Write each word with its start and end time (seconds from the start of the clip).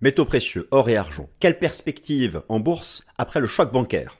Métaux 0.00 0.24
précieux, 0.24 0.68
or 0.70 0.88
et 0.88 0.96
argent. 0.96 1.28
Quelle 1.40 1.58
perspective 1.58 2.42
en 2.48 2.60
bourse 2.60 3.04
après 3.18 3.40
le 3.40 3.48
choc 3.48 3.72
bancaire? 3.72 4.18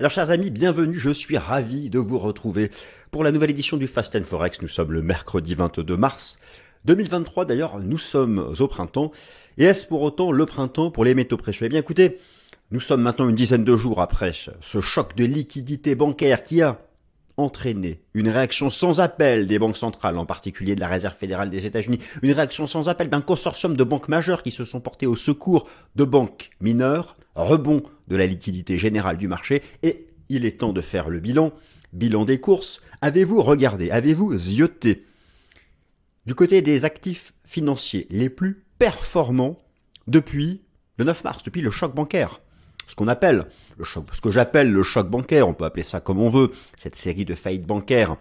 Alors 0.00 0.10
chers 0.10 0.32
amis, 0.32 0.50
bienvenue, 0.50 0.98
je 0.98 1.10
suis 1.10 1.38
ravi 1.38 1.88
de 1.88 2.00
vous 2.00 2.18
retrouver 2.18 2.72
pour 3.12 3.22
la 3.22 3.30
nouvelle 3.30 3.50
édition 3.50 3.76
du 3.76 3.86
Fast 3.86 4.20
Forex. 4.24 4.60
Nous 4.60 4.66
sommes 4.66 4.90
le 4.90 5.02
mercredi 5.02 5.54
22 5.54 5.96
mars 5.96 6.40
2023 6.84 7.44
d'ailleurs, 7.44 7.78
nous 7.78 7.98
sommes 7.98 8.54
au 8.58 8.66
printemps. 8.66 9.12
Et 9.56 9.66
est-ce 9.66 9.86
pour 9.86 10.02
autant 10.02 10.32
le 10.32 10.46
printemps 10.46 10.90
pour 10.90 11.04
les 11.04 11.14
métaux 11.14 11.36
précieux? 11.36 11.66
Eh 11.66 11.68
bien 11.68 11.78
écoutez, 11.78 12.18
nous 12.72 12.80
sommes 12.80 13.02
maintenant 13.02 13.28
une 13.28 13.36
dizaine 13.36 13.62
de 13.62 13.76
jours 13.76 14.00
après 14.00 14.32
ce 14.60 14.80
choc 14.80 15.14
de 15.14 15.24
liquidité 15.24 15.94
bancaire 15.94 16.42
qui 16.42 16.60
a 16.60 16.80
entraîné 17.40 18.02
une 18.14 18.28
réaction 18.28 18.70
sans 18.70 19.00
appel 19.00 19.46
des 19.46 19.58
banques 19.58 19.76
centrales, 19.76 20.18
en 20.18 20.26
particulier 20.26 20.74
de 20.74 20.80
la 20.80 20.88
Réserve 20.88 21.16
fédérale 21.16 21.50
des 21.50 21.66
États-Unis, 21.66 21.98
une 22.22 22.32
réaction 22.32 22.66
sans 22.66 22.88
appel 22.88 23.08
d'un 23.08 23.20
consortium 23.20 23.76
de 23.76 23.84
banques 23.84 24.08
majeures 24.08 24.42
qui 24.42 24.50
se 24.50 24.64
sont 24.64 24.80
portées 24.80 25.06
au 25.06 25.16
secours 25.16 25.68
de 25.96 26.04
banques 26.04 26.50
mineures, 26.60 27.16
rebond 27.34 27.82
de 28.08 28.16
la 28.16 28.26
liquidité 28.26 28.78
générale 28.78 29.18
du 29.18 29.28
marché, 29.28 29.62
et 29.82 30.06
il 30.28 30.44
est 30.44 30.58
temps 30.58 30.72
de 30.72 30.80
faire 30.80 31.08
le 31.08 31.20
bilan. 31.20 31.52
Bilan 31.92 32.24
des 32.24 32.38
courses. 32.38 32.80
Avez-vous 33.00 33.42
regardé, 33.42 33.90
avez-vous 33.90 34.38
zioté 34.38 35.04
du 36.26 36.36
côté 36.36 36.62
des 36.62 36.84
actifs 36.84 37.32
financiers 37.44 38.06
les 38.10 38.28
plus 38.28 38.64
performants 38.78 39.58
depuis 40.06 40.62
le 40.98 41.04
9 41.04 41.24
mars, 41.24 41.42
depuis 41.42 41.62
le 41.62 41.70
choc 41.70 41.94
bancaire? 41.94 42.40
Ce 42.90 42.96
qu'on 42.96 43.06
appelle 43.06 43.46
le 43.78 43.84
choc, 43.84 44.06
ce 44.12 44.20
que 44.20 44.32
j'appelle 44.32 44.72
le 44.72 44.82
choc 44.82 45.08
bancaire, 45.08 45.46
on 45.46 45.54
peut 45.54 45.64
appeler 45.64 45.84
ça 45.84 46.00
comme 46.00 46.20
on 46.20 46.28
veut, 46.28 46.50
cette 46.76 46.96
série 46.96 47.24
de 47.24 47.36
faillites 47.36 47.66
bancaires 47.66 48.16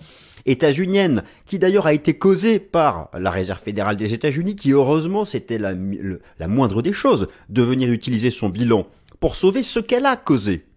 états-uniennes, 0.46 1.24
qui 1.46 1.58
d'ailleurs 1.58 1.88
a 1.88 1.94
été 1.94 2.18
causée 2.18 2.60
par 2.60 3.10
la 3.18 3.32
Réserve 3.32 3.60
fédérale 3.60 3.96
des 3.96 4.14
États-Unis, 4.14 4.56
qui 4.56 4.72
heureusement 4.72 5.26
c'était 5.26 5.58
la, 5.58 5.74
la 6.38 6.48
moindre 6.48 6.84
des 6.84 6.94
choses, 6.94 7.28
de 7.50 7.64
venir 7.64 7.92
utiliser 7.92 8.30
son 8.30 8.50
bilan 8.50 8.86
pour 9.20 9.36
sauver 9.36 9.64
ce 9.64 9.80
qu'elle 9.80 10.06
a 10.06 10.16
causé, 10.16 10.68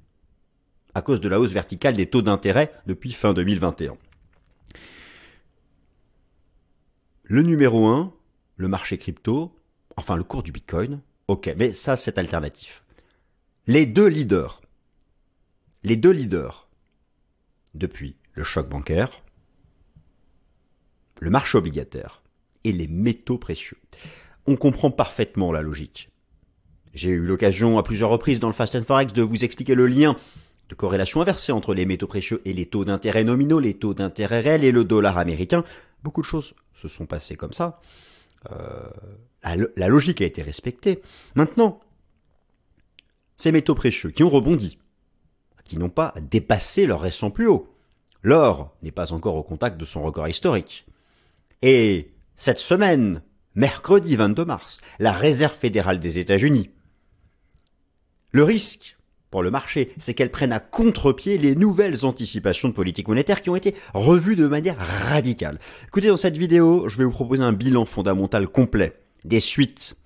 à 0.95 1.03
cause 1.03 1.21
de 1.21 1.29
la 1.29 1.39
hausse 1.39 1.53
verticale 1.53 1.93
des 1.93 2.07
taux 2.07 2.23
d'intérêt 2.23 2.73
depuis 2.87 3.13
fin 3.13 3.35
2021. 3.35 3.97
Le 7.25 7.43
numéro 7.43 7.89
1, 7.89 8.11
le 8.57 8.69
marché 8.69 8.97
crypto, 8.97 9.55
enfin 9.99 10.17
le 10.17 10.25
cours 10.25 10.43
du 10.43 10.51
Bitcoin, 10.51 11.03
ok, 11.29 11.55
mais 11.59 11.75
ça 11.75 11.97
c'est 11.97 12.17
alternatif 12.17 12.82
les 13.67 13.87
deux 13.87 14.09
leaders, 14.09 14.61
les 15.85 15.97
deux 15.97 16.11
leaders, 16.11 16.69
depuis 17.75 18.17
le 18.33 18.43
choc 18.43 18.69
bancaire, 18.69 19.23
le 21.21 21.31
marché 21.31 21.59
obligataire 21.59 22.23
et 22.65 22.73
les 22.73 22.89
métaux 22.89 23.39
précieux. 23.39 23.79
On 24.47 24.57
comprend 24.57 24.91
parfaitement 24.91 25.53
la 25.53 25.63
logique. 25.63 26.11
J'ai 26.93 27.11
eu 27.11 27.25
l'occasion 27.25 27.79
à 27.79 27.85
plusieurs 27.85 28.11
reprises 28.11 28.41
dans 28.41 28.49
le 28.49 28.53
Fast 28.53 28.81
Forex 28.83 29.13
de 29.13 29.23
vous 29.23 29.45
expliquer 29.45 29.75
le 29.75 29.87
lien 29.87 30.17
de 30.69 30.75
corrélation 30.75 31.21
inversée 31.21 31.53
entre 31.53 31.73
les 31.73 31.87
métaux 31.87 32.09
précieux 32.09 32.43
et 32.45 32.53
les 32.53 32.67
taux 32.67 32.85
d'intérêt 32.85 33.25
nominaux, 33.25 33.61
les 33.61 33.75
taux 33.75 33.95
d'intérêt 33.95 34.41
réels 34.41 34.65
et 34.65 34.73
le 34.73 34.85
dollar 34.85 35.19
américain. 35.19 35.65
Beaucoup 36.03 36.21
de 36.21 36.27
choses 36.27 36.55
se 36.75 36.89
sont 36.89 37.07
passées 37.07 37.37
comme 37.37 37.53
ça. 37.53 37.81
Euh, 38.51 38.89
la 39.77 39.89
logique 39.89 40.21
a 40.21 40.25
été 40.25 40.43
respectée. 40.43 41.01
Maintenant, 41.37 41.81
ces 43.43 43.51
métaux 43.51 43.75
précieux 43.75 44.11
qui 44.11 44.23
ont 44.23 44.31
rebondi, 44.31 44.79
qui 45.65 45.77
n'ont 45.77 45.89
pas 45.89 46.15
dépassé 46.31 46.87
leur 46.87 47.01
récent 47.01 47.31
plus 47.31 47.49
haut. 47.49 47.75
L'or 48.23 48.73
n'est 48.85 48.93
pas 48.93 49.13
encore 49.13 49.35
au 49.35 49.43
contact 49.43 49.79
de 49.79 49.85
son 49.85 50.01
record 50.03 50.29
historique. 50.29 50.87
Et 51.61 52.13
cette 52.37 52.61
semaine, 52.61 53.21
mercredi 53.57 54.15
22 54.15 54.45
mars, 54.45 54.81
la 55.01 55.11
Réserve 55.11 55.57
fédérale 55.57 55.99
des 55.99 56.21
États-Unis. 56.21 56.71
Le 58.31 58.45
risque 58.45 58.97
pour 59.33 59.43
le 59.43 59.51
marché, 59.51 59.93
c'est 59.99 60.15
qu'elle 60.15 60.31
prenne 60.31 60.53
à 60.53 60.61
contre-pied 60.61 61.37
les 61.37 61.57
nouvelles 61.57 62.07
anticipations 62.07 62.69
de 62.69 62.75
politique 62.75 63.09
monétaire 63.09 63.43
qui 63.43 63.51
ont 63.51 63.57
été 63.57 63.75
revues 63.93 64.37
de 64.37 64.47
manière 64.47 64.79
radicale. 65.09 65.59
Écoutez, 65.89 66.09
dans 66.09 66.17
cette 66.17 66.37
vidéo, 66.37 66.89
je 66.89 66.97
vais 66.97 67.05
vous 67.05 67.11
proposer 67.11 67.43
un 67.43 67.53
bilan 67.53 67.87
fondamental 67.87 68.47
complet 68.47 68.93
des 69.25 69.41
suites 69.41 69.97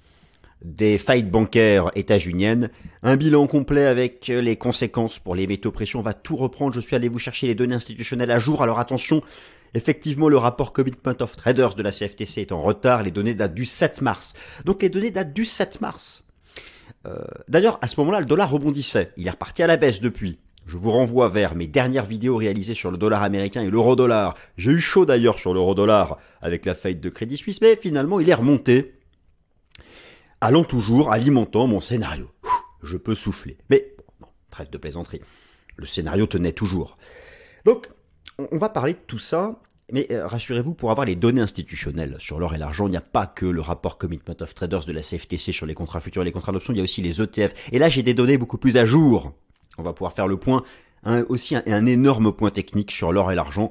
des 0.62 0.98
faillites 0.98 1.30
bancaires 1.30 1.90
états-uniennes, 1.94 2.70
un 3.02 3.16
bilan 3.16 3.46
complet 3.46 3.86
avec 3.86 4.28
les 4.28 4.56
conséquences 4.56 5.18
pour 5.18 5.34
les 5.34 5.46
métaux 5.46 5.70
précieux. 5.70 5.98
On 5.98 6.02
va 6.02 6.14
tout 6.14 6.36
reprendre. 6.36 6.74
Je 6.74 6.80
suis 6.80 6.96
allé 6.96 7.08
vous 7.08 7.18
chercher 7.18 7.46
les 7.46 7.54
données 7.54 7.74
institutionnelles 7.74 8.30
à 8.30 8.38
jour. 8.38 8.62
Alors 8.62 8.78
attention, 8.78 9.22
effectivement, 9.74 10.28
le 10.28 10.38
rapport 10.38 10.72
Commitment 10.72 11.14
of 11.20 11.36
Traders 11.36 11.74
de 11.74 11.82
la 11.82 11.92
CFTC 11.92 12.40
est 12.40 12.52
en 12.52 12.60
retard. 12.60 13.02
Les 13.02 13.10
données 13.10 13.34
datent 13.34 13.54
du 13.54 13.64
7 13.64 14.02
mars. 14.02 14.34
Donc 14.64 14.82
les 14.82 14.88
données 14.88 15.10
datent 15.10 15.34
du 15.34 15.44
7 15.44 15.80
mars. 15.80 16.24
Euh, 17.06 17.18
d'ailleurs, 17.48 17.78
à 17.82 17.88
ce 17.88 18.00
moment-là, 18.00 18.20
le 18.20 18.26
dollar 18.26 18.50
rebondissait. 18.50 19.12
Il 19.16 19.26
est 19.26 19.30
reparti 19.30 19.62
à 19.62 19.66
la 19.66 19.76
baisse 19.76 20.00
depuis. 20.00 20.38
Je 20.66 20.76
vous 20.76 20.90
renvoie 20.90 21.28
vers 21.28 21.54
mes 21.54 21.68
dernières 21.68 22.06
vidéos 22.06 22.36
réalisées 22.36 22.74
sur 22.74 22.90
le 22.90 22.96
dollar 22.96 23.22
américain 23.22 23.62
et 23.62 23.70
l'euro-dollar. 23.70 24.34
J'ai 24.56 24.72
eu 24.72 24.80
chaud 24.80 25.06
d'ailleurs 25.06 25.38
sur 25.38 25.54
l'euro-dollar 25.54 26.18
avec 26.42 26.64
la 26.64 26.74
faillite 26.74 27.00
de 27.00 27.08
Crédit 27.08 27.36
Suisse, 27.36 27.60
mais 27.60 27.76
finalement 27.76 28.18
il 28.18 28.28
est 28.28 28.34
remonté 28.34 28.95
allant 30.40 30.64
toujours, 30.64 31.12
alimentant 31.12 31.66
mon 31.66 31.80
scénario. 31.80 32.30
Je 32.82 32.96
peux 32.96 33.14
souffler. 33.14 33.58
Mais, 33.70 33.94
bon, 34.20 34.28
trêve 34.50 34.70
de 34.70 34.78
plaisanterie. 34.78 35.20
Le 35.76 35.86
scénario 35.86 36.26
tenait 36.26 36.52
toujours. 36.52 36.96
Donc, 37.64 37.88
on 38.38 38.56
va 38.56 38.68
parler 38.68 38.94
de 38.94 38.98
tout 39.06 39.18
ça, 39.18 39.60
mais 39.92 40.06
euh, 40.10 40.26
rassurez-vous, 40.26 40.74
pour 40.74 40.90
avoir 40.90 41.06
les 41.06 41.16
données 41.16 41.40
institutionnelles 41.40 42.16
sur 42.18 42.38
l'or 42.38 42.54
et 42.54 42.58
l'argent, 42.58 42.86
il 42.86 42.90
n'y 42.90 42.96
a 42.96 43.02
pas 43.02 43.26
que 43.26 43.46
le 43.46 43.60
rapport 43.60 43.98
Commitment 43.98 44.36
of 44.40 44.54
Traders 44.54 44.84
de 44.84 44.92
la 44.92 45.02
CFTC 45.02 45.52
sur 45.52 45.66
les 45.66 45.74
contrats 45.74 46.00
futurs 46.00 46.22
et 46.22 46.24
les 46.24 46.32
contrats 46.32 46.52
d'options, 46.52 46.72
il 46.72 46.76
y 46.76 46.80
a 46.80 46.82
aussi 46.82 47.02
les 47.02 47.20
ETF. 47.20 47.72
Et 47.72 47.78
là, 47.78 47.88
j'ai 47.88 48.02
des 48.02 48.14
données 48.14 48.38
beaucoup 48.38 48.58
plus 48.58 48.76
à 48.76 48.84
jour. 48.84 49.32
On 49.78 49.82
va 49.82 49.92
pouvoir 49.92 50.12
faire 50.12 50.26
le 50.26 50.36
point, 50.36 50.62
aussi 51.28 51.54
un, 51.54 51.62
un 51.66 51.86
énorme 51.86 52.32
point 52.32 52.50
technique 52.50 52.90
sur 52.90 53.12
l'or 53.12 53.30
et 53.30 53.34
l'argent. 53.34 53.70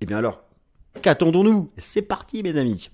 Eh 0.00 0.06
bien 0.06 0.18
alors, 0.18 0.42
qu'attendons-nous? 1.02 1.70
C'est 1.76 2.02
parti, 2.02 2.42
mes 2.42 2.56
amis. 2.56 2.90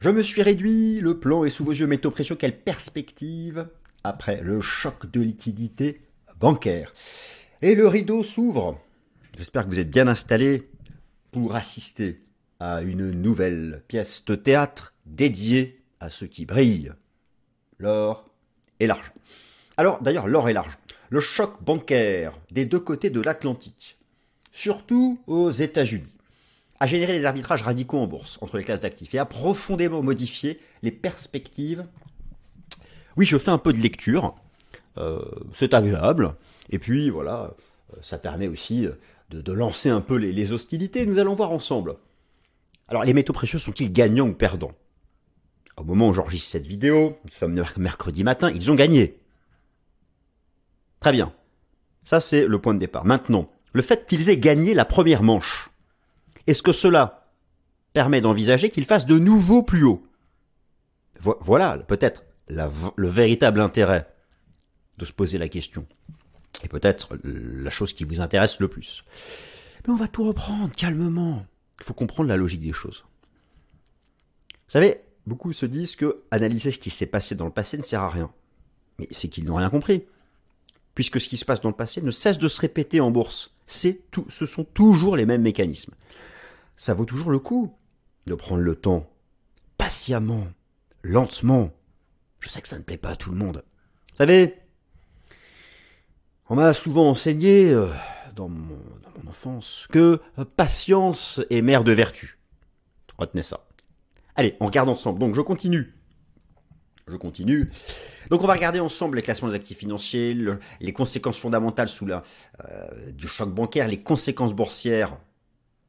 Je 0.00 0.08
me 0.08 0.22
suis 0.22 0.40
réduit, 0.40 0.98
le 1.00 1.20
plan 1.20 1.44
est 1.44 1.50
sous 1.50 1.62
vos 1.62 1.72
yeux, 1.72 1.86
métaux 1.86 2.10
précieux, 2.10 2.34
quelle 2.34 2.58
perspective 2.58 3.68
après 4.02 4.40
le 4.40 4.62
choc 4.62 5.10
de 5.10 5.20
liquidité 5.20 6.00
bancaire. 6.38 6.94
Et 7.60 7.74
le 7.74 7.86
rideau 7.86 8.24
s'ouvre. 8.24 8.80
J'espère 9.36 9.64
que 9.64 9.68
vous 9.68 9.78
êtes 9.78 9.90
bien 9.90 10.08
installés 10.08 10.70
pour 11.32 11.54
assister 11.54 12.22
à 12.60 12.80
une 12.80 13.10
nouvelle 13.10 13.82
pièce 13.88 14.24
de 14.24 14.36
théâtre 14.36 14.94
dédiée 15.04 15.82
à 16.00 16.08
ceux 16.08 16.26
qui 16.26 16.46
brillent, 16.46 16.94
l'or 17.76 18.30
et 18.80 18.86
l'argent. 18.86 19.12
Alors 19.76 20.00
d'ailleurs, 20.00 20.28
l'or 20.28 20.48
et 20.48 20.54
l'argent. 20.54 20.78
Le 21.10 21.20
choc 21.20 21.62
bancaire 21.62 22.32
des 22.50 22.64
deux 22.64 22.80
côtés 22.80 23.10
de 23.10 23.20
l'Atlantique, 23.20 23.98
surtout 24.50 25.20
aux 25.26 25.50
États-Unis 25.50 26.16
a 26.80 26.86
généré 26.86 27.18
des 27.18 27.26
arbitrages 27.26 27.62
radicaux 27.62 27.98
en 27.98 28.06
bourse 28.06 28.38
entre 28.40 28.56
les 28.56 28.64
classes 28.64 28.80
d'actifs 28.80 29.14
et 29.14 29.18
a 29.18 29.26
profondément 29.26 30.02
modifié 30.02 30.58
les 30.82 30.90
perspectives. 30.90 31.86
Oui, 33.16 33.26
je 33.26 33.36
fais 33.36 33.50
un 33.50 33.58
peu 33.58 33.72
de 33.72 33.78
lecture, 33.78 34.34
euh, 34.96 35.20
c'est 35.52 35.74
agréable, 35.74 36.34
et 36.70 36.78
puis 36.78 37.10
voilà, 37.10 37.54
euh, 37.92 37.96
ça 38.00 38.18
permet 38.18 38.48
aussi 38.48 38.88
de, 39.30 39.52
lancer 39.52 39.90
un 39.90 40.00
peu 40.00 40.16
les, 40.16 40.52
hostilités, 40.52 41.04
nous 41.04 41.18
allons 41.18 41.34
voir 41.34 41.52
ensemble. 41.52 41.96
Alors 42.88 43.04
les 43.04 43.14
métaux 43.14 43.32
précieux 43.32 43.58
sont-ils 43.58 43.92
gagnants 43.92 44.28
ou 44.28 44.34
perdants? 44.34 44.72
Au 45.76 45.84
moment 45.84 46.08
où 46.08 46.12
j'enregistre 46.12 46.50
cette 46.50 46.66
vidéo, 46.66 47.18
nous 47.24 47.32
sommes 47.32 47.64
mercredi 47.76 48.24
matin, 48.24 48.50
ils 48.50 48.70
ont 48.70 48.74
gagné. 48.74 49.18
Très 50.98 51.12
bien. 51.12 51.32
Ça 52.04 52.20
c'est 52.20 52.46
le 52.46 52.58
point 52.58 52.74
de 52.74 52.78
départ. 52.78 53.04
Maintenant, 53.04 53.50
le 53.72 53.82
fait 53.82 54.06
qu'ils 54.06 54.30
aient 54.30 54.38
gagné 54.38 54.74
la 54.74 54.84
première 54.84 55.22
manche, 55.22 55.69
est-ce 56.50 56.62
que 56.62 56.72
cela 56.72 57.28
permet 57.92 58.20
d'envisager 58.20 58.70
qu'il 58.70 58.84
fasse 58.84 59.06
de 59.06 59.18
nouveau 59.18 59.62
plus 59.62 59.84
haut? 59.84 60.02
Voilà 61.20 61.78
peut-être 61.78 62.24
le 62.48 63.08
véritable 63.08 63.60
intérêt 63.60 64.12
de 64.98 65.04
se 65.04 65.12
poser 65.12 65.38
la 65.38 65.48
question. 65.48 65.86
Et 66.64 66.68
peut-être 66.68 67.16
la 67.22 67.70
chose 67.70 67.92
qui 67.92 68.04
vous 68.04 68.20
intéresse 68.20 68.58
le 68.58 68.68
plus. 68.68 69.04
Mais 69.86 69.92
on 69.92 69.96
va 69.96 70.08
tout 70.08 70.24
reprendre 70.24 70.74
calmement. 70.74 71.46
Il 71.78 71.84
faut 71.84 71.94
comprendre 71.94 72.28
la 72.28 72.36
logique 72.36 72.62
des 72.62 72.72
choses. 72.72 73.04
Vous 74.52 74.72
savez, 74.72 74.98
beaucoup 75.26 75.52
se 75.52 75.66
disent 75.66 75.94
que 75.94 76.22
analyser 76.30 76.72
ce 76.72 76.78
qui 76.78 76.90
s'est 76.90 77.06
passé 77.06 77.34
dans 77.34 77.46
le 77.46 77.52
passé 77.52 77.76
ne 77.76 77.82
sert 77.82 78.02
à 78.02 78.10
rien. 78.10 78.30
Mais 78.98 79.06
c'est 79.12 79.28
qu'ils 79.28 79.44
n'ont 79.44 79.56
rien 79.56 79.70
compris. 79.70 80.04
Puisque 80.94 81.20
ce 81.20 81.28
qui 81.28 81.36
se 81.36 81.44
passe 81.44 81.60
dans 81.60 81.70
le 81.70 81.76
passé 81.76 82.02
ne 82.02 82.10
cesse 82.10 82.38
de 82.38 82.48
se 82.48 82.60
répéter 82.60 83.00
en 83.00 83.12
bourse. 83.12 83.54
Tout, 84.10 84.26
ce 84.28 84.46
sont 84.46 84.64
toujours 84.64 85.16
les 85.16 85.26
mêmes 85.26 85.42
mécanismes 85.42 85.94
ça 86.80 86.94
vaut 86.94 87.04
toujours 87.04 87.30
le 87.30 87.38
coup 87.38 87.76
de 88.26 88.34
prendre 88.34 88.62
le 88.62 88.74
temps, 88.74 89.06
patiemment, 89.76 90.46
lentement. 91.02 91.72
Je 92.38 92.48
sais 92.48 92.62
que 92.62 92.68
ça 92.68 92.78
ne 92.78 92.82
plaît 92.82 92.96
pas 92.96 93.10
à 93.10 93.16
tout 93.16 93.30
le 93.30 93.36
monde. 93.36 93.62
Vous 94.08 94.16
savez, 94.16 94.54
On 96.48 96.54
m'a 96.54 96.72
souvent 96.72 97.10
enseigné, 97.10 97.70
euh, 97.70 97.86
dans, 98.34 98.48
mon, 98.48 98.78
enfance, 99.28 99.88
que 99.90 100.22
euh, 100.38 100.44
patience 100.56 101.42
est 101.50 101.60
mère 101.60 101.84
de 101.84 101.92
vertu. 101.92 102.38
Retenez 103.18 103.42
ça. 103.42 103.66
Allez, 104.34 104.56
on 104.58 104.64
regarde 104.64 104.88
ensemble. 104.88 105.18
Donc 105.18 105.34
je 105.34 105.42
continue. 105.42 105.94
Je 107.08 107.16
continue. 107.18 107.70
Donc 108.30 108.42
on 108.42 108.46
va 108.46 108.54
regarder 108.54 108.80
ensemble 108.80 109.16
les 109.16 109.22
classements 109.22 109.50
des 109.50 109.54
actifs 109.54 109.76
financiers, 109.76 110.32
le, 110.32 110.58
les 110.80 110.94
conséquences 110.94 111.38
fondamentales 111.38 111.90
euh, 112.00 113.10
du 113.12 113.28
choc 113.28 113.52
bancaire, 113.52 113.86
les 113.86 114.02
conséquences 114.02 114.54
boursières, 114.54 115.18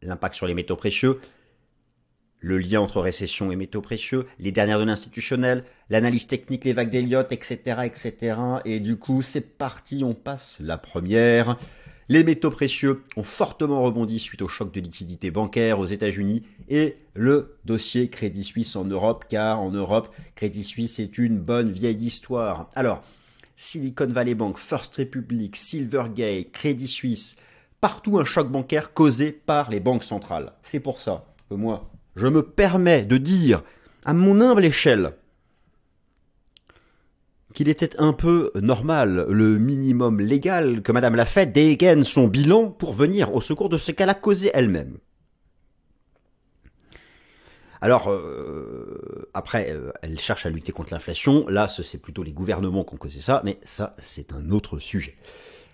l'impact 0.01 0.35
sur 0.35 0.47
les 0.47 0.53
métaux 0.53 0.75
précieux, 0.75 1.19
le 2.39 2.57
lien 2.57 2.81
entre 2.81 2.99
récession 2.99 3.51
et 3.51 3.55
métaux 3.55 3.81
précieux, 3.81 4.25
les 4.39 4.51
dernières 4.51 4.79
données 4.79 4.91
institutionnelles, 4.91 5.63
l'analyse 5.89 6.27
technique, 6.27 6.65
les 6.65 6.73
vagues 6.73 6.89
d'Elliott, 6.89 7.31
etc., 7.31 7.81
etc. 7.85 8.35
Et 8.65 8.79
du 8.79 8.97
coup, 8.97 9.21
c'est 9.21 9.57
parti, 9.57 10.03
on 10.03 10.15
passe 10.15 10.57
la 10.59 10.77
première. 10.77 11.57
Les 12.09 12.23
métaux 12.23 12.51
précieux 12.51 13.03
ont 13.15 13.23
fortement 13.23 13.81
rebondi 13.81 14.19
suite 14.19 14.41
au 14.41 14.47
choc 14.47 14.73
de 14.73 14.81
liquidité 14.81 15.31
bancaire 15.31 15.79
aux 15.79 15.85
États-Unis 15.85 16.43
et 16.67 16.97
le 17.13 17.57
dossier 17.63 18.09
Crédit 18.09 18.43
Suisse 18.43 18.75
en 18.75 18.85
Europe, 18.85 19.25
car 19.29 19.61
en 19.61 19.69
Europe, 19.69 20.13
Crédit 20.35 20.63
Suisse 20.63 20.99
est 20.99 21.17
une 21.17 21.37
bonne 21.37 21.71
vieille 21.71 22.03
histoire. 22.03 22.69
Alors, 22.75 23.03
Silicon 23.55 24.07
Valley 24.07 24.33
Bank, 24.33 24.57
First 24.57 24.95
Republic, 24.97 25.55
Silvergate, 25.55 26.51
Crédit 26.51 26.87
Suisse, 26.87 27.37
partout 27.81 28.19
un 28.19 28.23
choc 28.23 28.49
bancaire 28.49 28.93
causé 28.93 29.31
par 29.31 29.69
les 29.69 29.79
banques 29.79 30.03
centrales. 30.03 30.53
C'est 30.61 30.79
pour 30.79 30.99
ça 30.99 31.25
que 31.49 31.55
moi, 31.55 31.89
je 32.15 32.27
me 32.27 32.43
permets 32.43 33.03
de 33.03 33.17
dire, 33.17 33.63
à 34.05 34.13
mon 34.13 34.39
humble 34.39 34.63
échelle, 34.63 35.13
qu'il 37.53 37.67
était 37.67 37.99
un 37.99 38.13
peu 38.13 38.51
normal, 38.55 39.25
le 39.29 39.57
minimum 39.57 40.21
légal, 40.21 40.81
que 40.83 40.91
Madame 40.91 41.15
la 41.15 41.25
Fed 41.25 41.51
dégaine 41.51 42.03
son 42.03 42.27
bilan 42.27 42.69
pour 42.69 42.93
venir 42.93 43.33
au 43.33 43.41
secours 43.41 43.67
de 43.67 43.77
ce 43.77 43.91
qu'elle 43.91 44.09
a 44.09 44.13
causé 44.13 44.51
elle-même. 44.53 44.97
Alors, 47.81 48.09
euh, 48.11 49.27
après, 49.33 49.71
euh, 49.71 49.91
elle 50.03 50.19
cherche 50.19 50.45
à 50.45 50.49
lutter 50.49 50.71
contre 50.71 50.93
l'inflation. 50.93 51.47
Là, 51.47 51.67
c'est 51.67 51.97
plutôt 51.97 52.21
les 52.21 52.31
gouvernements 52.31 52.83
qui 52.83 52.93
ont 52.93 52.97
causé 52.97 53.21
ça, 53.21 53.41
mais 53.43 53.57
ça, 53.63 53.95
c'est 54.01 54.33
un 54.33 54.51
autre 54.51 54.77
sujet. 54.77 55.17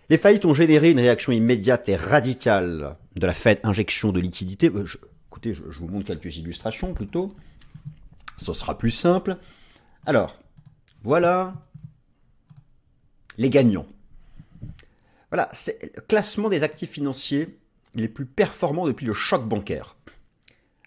Les 0.09 0.17
faillites 0.17 0.45
ont 0.45 0.53
généré 0.53 0.91
une 0.91 0.99
réaction 0.99 1.33
immédiate 1.33 1.89
et 1.89 1.95
radicale 1.95 2.95
de 3.15 3.27
la 3.27 3.33
Fed, 3.33 3.59
injection 3.63 4.13
de 4.13 4.19
liquidité. 4.21 4.69
Euh, 4.69 4.85
je, 4.85 4.97
écoutez, 5.29 5.53
je, 5.53 5.63
vous 5.63 5.87
montre 5.87 6.05
quelques 6.05 6.37
illustrations 6.37 6.93
plutôt. 6.93 7.33
Ce 8.37 8.53
sera 8.53 8.77
plus 8.77 8.91
simple. 8.91 9.35
Alors, 10.05 10.37
voilà 11.03 11.53
les 13.37 13.49
gagnants. 13.49 13.87
Voilà, 15.29 15.49
c'est 15.51 15.91
le 15.95 16.01
classement 16.01 16.47
des 16.47 16.63
actifs 16.63 16.91
financiers 16.91 17.59
les 17.93 18.07
plus 18.07 18.25
performants 18.25 18.87
depuis 18.87 19.05
le 19.05 19.13
choc 19.13 19.45
bancaire. 19.45 19.97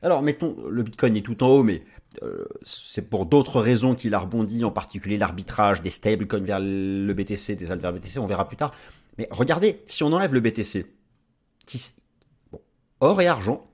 Alors, 0.03 0.23
mettons, 0.23 0.57
le 0.69 0.83
Bitcoin 0.83 1.15
est 1.17 1.21
tout 1.21 1.43
en 1.45 1.49
haut, 1.49 1.63
mais 1.63 1.85
euh, 2.23 2.47
c'est 2.63 3.11
pour 3.11 3.27
d'autres 3.27 3.61
raisons 3.61 3.95
qu'il 3.95 4.15
a 4.15 4.19
rebondi, 4.19 4.65
en 4.65 4.71
particulier 4.71 5.19
l'arbitrage 5.19 5.83
des 5.83 5.91
stablecoins 5.91 6.41
vers 6.41 6.59
le 6.59 7.13
BTC, 7.13 7.57
des 7.57 7.71
alt 7.71 7.83
vers 7.83 7.93
BTC, 7.93 8.19
on 8.19 8.27
verra 8.27 8.49
plus 8.49 8.57
tard. 8.57 8.73
Mais 9.21 9.29
regardez, 9.31 9.85
si 9.87 10.03
on 10.03 10.15
enlève 10.15 10.33
le 10.33 10.41
BTC, 10.41 10.87
or 13.01 13.21
et 13.21 13.27
argent, 13.27 13.71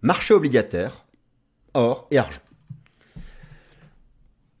marché 0.00 0.32
obligataire, 0.32 1.06
or 1.74 2.06
et 2.12 2.18
argent. 2.18 2.40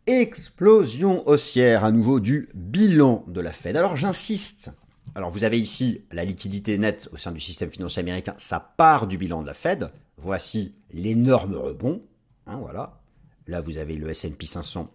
Explosion 0.08 1.28
haussière 1.28 1.84
à 1.84 1.92
nouveau 1.92 2.18
du 2.18 2.48
bilan 2.54 3.24
de 3.28 3.40
la 3.40 3.52
Fed. 3.52 3.76
Alors 3.76 3.94
j'insiste. 3.94 4.72
Alors 5.14 5.30
vous 5.30 5.44
avez 5.44 5.60
ici 5.60 6.04
la 6.10 6.24
liquidité 6.24 6.76
nette 6.76 7.08
au 7.12 7.16
sein 7.16 7.30
du 7.30 7.38
système 7.38 7.70
financier 7.70 8.00
américain, 8.00 8.34
ça 8.36 8.58
part 8.58 9.06
du 9.06 9.16
bilan 9.16 9.42
de 9.42 9.46
la 9.46 9.54
Fed. 9.54 9.92
Voici 10.16 10.74
l'énorme 10.92 11.54
rebond. 11.54 12.02
Hein, 12.48 12.56
voilà. 12.56 13.00
Là 13.46 13.60
vous 13.60 13.78
avez 13.78 13.94
le 13.94 14.10
S&P 14.10 14.44
500 14.44 14.92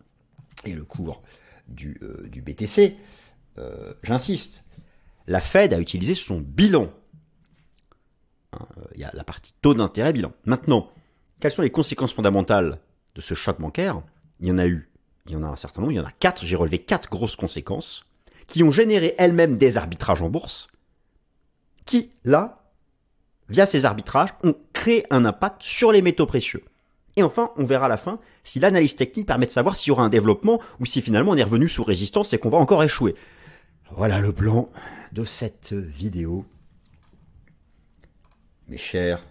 et 0.65 0.73
le 0.73 0.83
cours 0.83 1.23
du, 1.69 1.97
euh, 2.01 2.27
BTC. 2.41 2.97
Euh, 3.57 3.93
j'insiste. 4.03 4.64
La 5.27 5.41
Fed 5.41 5.73
a 5.73 5.79
utilisé 5.79 6.13
son 6.13 6.39
bilan. 6.39 6.89
Hein, 8.53 8.65
il 8.93 9.01
y 9.01 9.03
a 9.03 9.11
la 9.13 9.23
partie 9.23 9.53
taux 9.61 9.73
d'intérêt 9.73 10.13
bilan. 10.13 10.31
Maintenant, 10.45 10.89
quelles 11.39 11.51
sont 11.51 11.61
les 11.61 11.71
conséquences 11.71 12.13
fondamentales 12.13 12.79
de 13.15 13.21
ce 13.21 13.33
choc 13.33 13.59
bancaire? 13.59 14.01
Il 14.39 14.47
y 14.47 14.51
en 14.51 14.57
a 14.57 14.65
eu 14.65 14.89
il 15.27 15.33
y 15.33 15.35
en 15.35 15.43
a 15.43 15.47
un 15.47 15.55
certain 15.55 15.81
nombre, 15.81 15.93
il 15.93 15.95
y 15.95 15.99
en 15.99 16.05
a 16.05 16.11
quatre, 16.11 16.45
j'ai 16.45 16.55
relevé 16.55 16.79
quatre 16.79 17.09
grosses 17.09 17.35
conséquences, 17.35 18.05
qui 18.47 18.63
ont 18.63 18.71
généré 18.71 19.15
elles-mêmes 19.17 19.57
des 19.57 19.77
arbitrages 19.77 20.21
en 20.21 20.29
bourse, 20.29 20.67
qui, 21.85 22.11
là, 22.23 22.63
via 23.49 23.65
ces 23.65 23.85
arbitrages, 23.85 24.29
ont 24.43 24.55
créé 24.73 25.05
un 25.09 25.25
impact 25.25 25.63
sur 25.63 25.91
les 25.91 26.01
métaux 26.01 26.27
précieux. 26.27 26.63
Et 27.15 27.23
enfin, 27.23 27.51
on 27.57 27.63
verra 27.63 27.85
à 27.85 27.89
la 27.89 27.97
fin 27.97 28.19
si 28.43 28.59
l'analyse 28.59 28.95
technique 28.95 29.25
permet 29.25 29.45
de 29.45 29.51
savoir 29.51 29.75
s'il 29.75 29.89
y 29.89 29.91
aura 29.91 30.03
un 30.03 30.09
développement 30.09 30.61
ou 30.79 30.85
si 30.85 31.01
finalement 31.01 31.31
on 31.31 31.37
est 31.37 31.43
revenu 31.43 31.67
sous 31.67 31.83
résistance 31.83 32.33
et 32.33 32.37
qu'on 32.37 32.49
va 32.49 32.57
encore 32.57 32.83
échouer. 32.83 33.15
Voilà 33.91 34.19
le 34.19 34.33
plan 34.33 34.69
de 35.15 35.23
cette 35.23 35.71
vidéo. 35.71 36.45
Mes 38.67 38.77
chers 38.77 39.23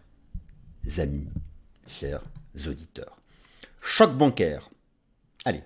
amis, 0.97 1.29
chers 1.87 2.23
auditeurs. 2.67 3.21
Choc 3.83 4.17
bancaire. 4.17 4.71
Allez, 5.45 5.63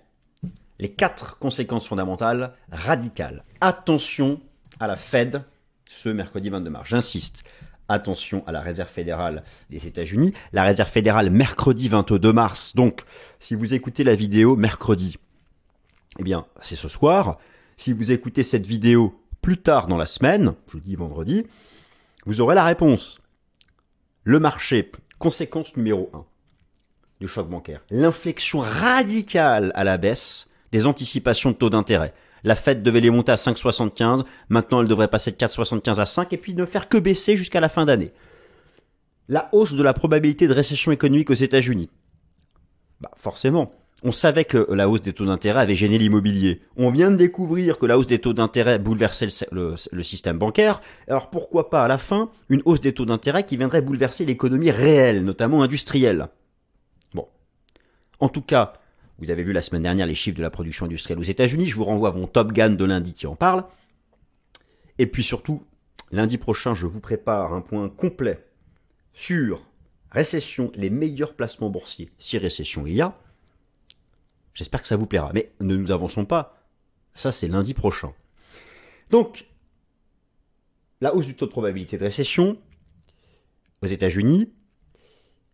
les 0.80 0.90
quatre 0.90 1.38
conséquences 1.38 1.86
fondamentales 1.86 2.52
radicales. 2.72 3.44
Attention 3.60 4.40
à 4.80 4.88
la 4.88 4.96
Fed 4.96 5.44
ce 5.88 6.08
mercredi 6.08 6.50
22 6.50 6.68
mars. 6.68 6.88
J'insiste. 6.88 7.44
Attention 7.88 8.44
à 8.48 8.52
la 8.52 8.60
Réserve 8.60 8.90
fédérale 8.90 9.44
des 9.70 9.86
États-Unis. 9.86 10.34
La 10.52 10.64
Réserve 10.64 10.90
fédérale 10.90 11.30
mercredi 11.30 11.88
22 11.88 12.32
mars. 12.32 12.74
Donc, 12.74 13.02
si 13.38 13.54
vous 13.54 13.72
écoutez 13.72 14.02
la 14.02 14.16
vidéo 14.16 14.56
mercredi, 14.56 15.16
eh 16.18 16.24
bien, 16.24 16.44
c'est 16.60 16.76
ce 16.76 16.88
soir. 16.88 17.38
Si 17.76 17.92
vous 17.92 18.10
écoutez 18.10 18.42
cette 18.42 18.66
vidéo 18.66 19.17
plus 19.42 19.58
tard 19.58 19.86
dans 19.86 19.96
la 19.96 20.06
semaine, 20.06 20.54
jeudi, 20.72 20.94
vendredi, 20.96 21.46
vous 22.26 22.40
aurez 22.40 22.54
la 22.54 22.64
réponse. 22.64 23.18
Le 24.24 24.38
marché, 24.38 24.90
conséquence 25.18 25.76
numéro 25.76 26.10
1 26.12 26.24
du 27.20 27.28
choc 27.28 27.48
bancaire. 27.48 27.82
L'inflexion 27.90 28.60
radicale 28.60 29.72
à 29.74 29.84
la 29.84 29.96
baisse 29.96 30.48
des 30.72 30.86
anticipations 30.86 31.50
de 31.50 31.56
taux 31.56 31.70
d'intérêt. 31.70 32.14
La 32.44 32.54
Fed 32.54 32.82
devait 32.82 33.00
les 33.00 33.10
monter 33.10 33.32
à 33.32 33.36
5,75, 33.36 34.24
maintenant 34.48 34.80
elle 34.80 34.88
devrait 34.88 35.08
passer 35.08 35.32
de 35.32 35.36
4,75 35.36 36.00
à 36.00 36.06
5 36.06 36.32
et 36.32 36.36
puis 36.36 36.54
ne 36.54 36.64
faire 36.64 36.88
que 36.88 36.98
baisser 36.98 37.36
jusqu'à 37.36 37.60
la 37.60 37.68
fin 37.68 37.84
d'année. 37.84 38.12
La 39.28 39.48
hausse 39.52 39.74
de 39.74 39.82
la 39.82 39.92
probabilité 39.92 40.46
de 40.46 40.52
récession 40.52 40.92
économique 40.92 41.30
aux 41.30 41.34
États-Unis. 41.34 41.90
Bah 43.00 43.10
forcément, 43.16 43.72
on 44.02 44.12
savait 44.12 44.44
que 44.44 44.66
la 44.72 44.88
hausse 44.88 45.02
des 45.02 45.12
taux 45.12 45.26
d'intérêt 45.26 45.60
avait 45.60 45.74
gêné 45.74 45.98
l'immobilier. 45.98 46.62
On 46.76 46.90
vient 46.90 47.10
de 47.10 47.16
découvrir 47.16 47.78
que 47.78 47.86
la 47.86 47.98
hausse 47.98 48.06
des 48.06 48.20
taux 48.20 48.32
d'intérêt 48.32 48.78
bouleversait 48.78 49.26
le, 49.50 49.74
système 50.02 50.38
bancaire. 50.38 50.80
Alors 51.08 51.30
pourquoi 51.30 51.68
pas 51.68 51.84
à 51.84 51.88
la 51.88 51.98
fin 51.98 52.30
une 52.48 52.62
hausse 52.64 52.80
des 52.80 52.94
taux 52.94 53.06
d'intérêt 53.06 53.44
qui 53.44 53.56
viendrait 53.56 53.82
bouleverser 53.82 54.24
l'économie 54.24 54.70
réelle, 54.70 55.24
notamment 55.24 55.62
industrielle? 55.62 56.28
Bon. 57.12 57.26
En 58.20 58.28
tout 58.28 58.42
cas, 58.42 58.72
vous 59.18 59.30
avez 59.30 59.42
vu 59.42 59.52
la 59.52 59.62
semaine 59.62 59.82
dernière 59.82 60.06
les 60.06 60.14
chiffres 60.14 60.36
de 60.36 60.42
la 60.42 60.50
production 60.50 60.86
industrielle 60.86 61.18
aux 61.18 61.22
États-Unis. 61.22 61.66
Je 61.66 61.74
vous 61.74 61.84
renvoie 61.84 62.10
à 62.10 62.12
mon 62.12 62.28
Top 62.28 62.52
Gun 62.52 62.70
de 62.70 62.84
lundi 62.84 63.14
qui 63.14 63.26
en 63.26 63.34
parle. 63.34 63.64
Et 64.98 65.06
puis 65.06 65.24
surtout, 65.24 65.64
lundi 66.12 66.38
prochain, 66.38 66.72
je 66.72 66.86
vous 66.86 67.00
prépare 67.00 67.52
un 67.52 67.60
point 67.60 67.88
complet 67.88 68.44
sur 69.12 69.66
récession, 70.12 70.70
les 70.76 70.90
meilleurs 70.90 71.34
placements 71.34 71.68
boursiers, 71.68 72.12
si 72.18 72.38
récession 72.38 72.86
il 72.86 72.94
y 72.94 73.00
a. 73.00 73.18
J'espère 74.58 74.82
que 74.82 74.88
ça 74.88 74.96
vous 74.96 75.06
plaira. 75.06 75.30
Mais 75.34 75.52
ne 75.60 75.76
nous 75.76 75.92
avançons 75.92 76.24
pas. 76.24 76.58
Ça, 77.14 77.30
c'est 77.30 77.46
lundi 77.46 77.74
prochain. 77.74 78.12
Donc, 79.08 79.46
la 81.00 81.14
hausse 81.14 81.26
du 81.26 81.36
taux 81.36 81.46
de 81.46 81.52
probabilité 81.52 81.96
de 81.96 82.02
récession 82.02 82.58
aux 83.82 83.86
États-Unis, 83.86 84.52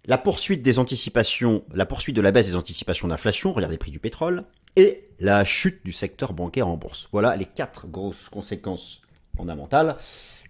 la 0.06 0.16
poursuite 0.16 0.62
des 0.62 0.78
anticipations, 0.78 1.64
la 1.74 1.84
poursuite 1.84 2.16
de 2.16 2.22
la 2.22 2.32
baisse 2.32 2.46
des 2.46 2.56
anticipations 2.56 3.06
d'inflation, 3.06 3.52
regardez 3.52 3.74
le 3.74 3.78
prix 3.78 3.90
du 3.90 3.98
pétrole, 3.98 4.46
et 4.74 5.10
la 5.20 5.44
chute 5.44 5.84
du 5.84 5.92
secteur 5.92 6.32
bancaire 6.32 6.66
en 6.66 6.78
bourse. 6.78 7.10
Voilà 7.12 7.36
les 7.36 7.44
quatre 7.44 7.86
grosses 7.86 8.30
conséquences 8.30 9.02
fondamentales. 9.36 9.98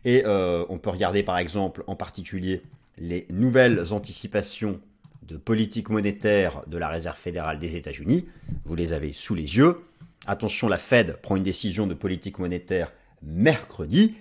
Et 0.04 0.23
euh, 0.26 0.64
on 0.68 0.78
peut 0.78 0.90
regarder 0.90 1.25
par 1.25 1.38
exemple 1.38 1.82
en 1.88 1.96
particulier 1.96 2.62
les 2.99 3.26
nouvelles 3.30 3.92
anticipations 3.92 4.80
de 5.26 5.37
politique 5.37 5.88
monétaire 5.88 6.62
de 6.66 6.76
la 6.76 6.88
Réserve 6.88 7.16
fédérale 7.16 7.59
des 7.59 7.76
États-Unis. 7.76 8.28
Vous 8.64 8.75
les 8.75 8.93
avez 8.93 9.12
sous 9.12 9.35
les 9.35 9.57
yeux. 9.57 9.81
Attention, 10.26 10.69
la 10.69 10.78
Fed 10.78 11.16
prend 11.23 11.37
une 11.37 11.43
décision 11.43 11.87
de 11.87 11.95
politique 11.95 12.38
monétaire 12.38 12.93
mercredi, 13.23 14.14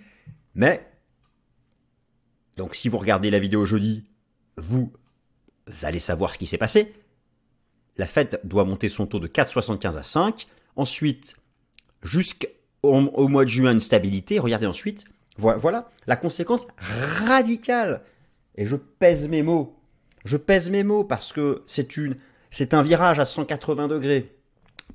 mais 0.55 0.85
donc 2.57 2.75
si 2.75 2.89
vous 2.89 2.97
regardez 2.97 3.29
la 3.29 3.39
vidéo 3.39 3.65
jeudi, 3.65 4.05
vous 4.57 4.91
allez 5.81 5.99
savoir 5.99 6.33
ce 6.33 6.37
qui 6.37 6.47
s'est 6.47 6.57
passé. 6.57 6.93
La 7.97 8.07
Fed 8.07 8.39
doit 8.43 8.65
monter 8.65 8.89
son 8.89 9.05
taux 9.05 9.19
de 9.19 9.27
4,75 9.27 9.97
à 9.97 10.03
5. 10.03 10.47
Ensuite, 10.75 11.35
jusqu'à 12.01 12.47
au, 12.81 13.27
mois 13.27 13.45
de 13.45 13.49
juin 13.49 13.71
une 13.71 13.79
stabilité. 13.79 14.39
Regardez 14.39 14.67
ensuite, 14.67 15.05
voilà 15.37 15.89
la 16.05 16.15
conséquence 16.15 16.67
radicale. 16.77 18.01
Et 18.55 18.65
je 18.65 18.75
pèse 18.75 19.27
mes 19.27 19.41
mots. 19.41 19.75
Je 20.25 20.37
pèse 20.37 20.69
mes 20.69 20.83
mots 20.83 21.03
parce 21.03 21.33
que 21.33 21.63
c'est 21.65 21.97
une, 21.97 22.15
c'est 22.51 22.73
un 22.73 22.81
virage 22.81 23.19
à 23.19 23.25
180 23.25 23.87
degrés 23.87 24.35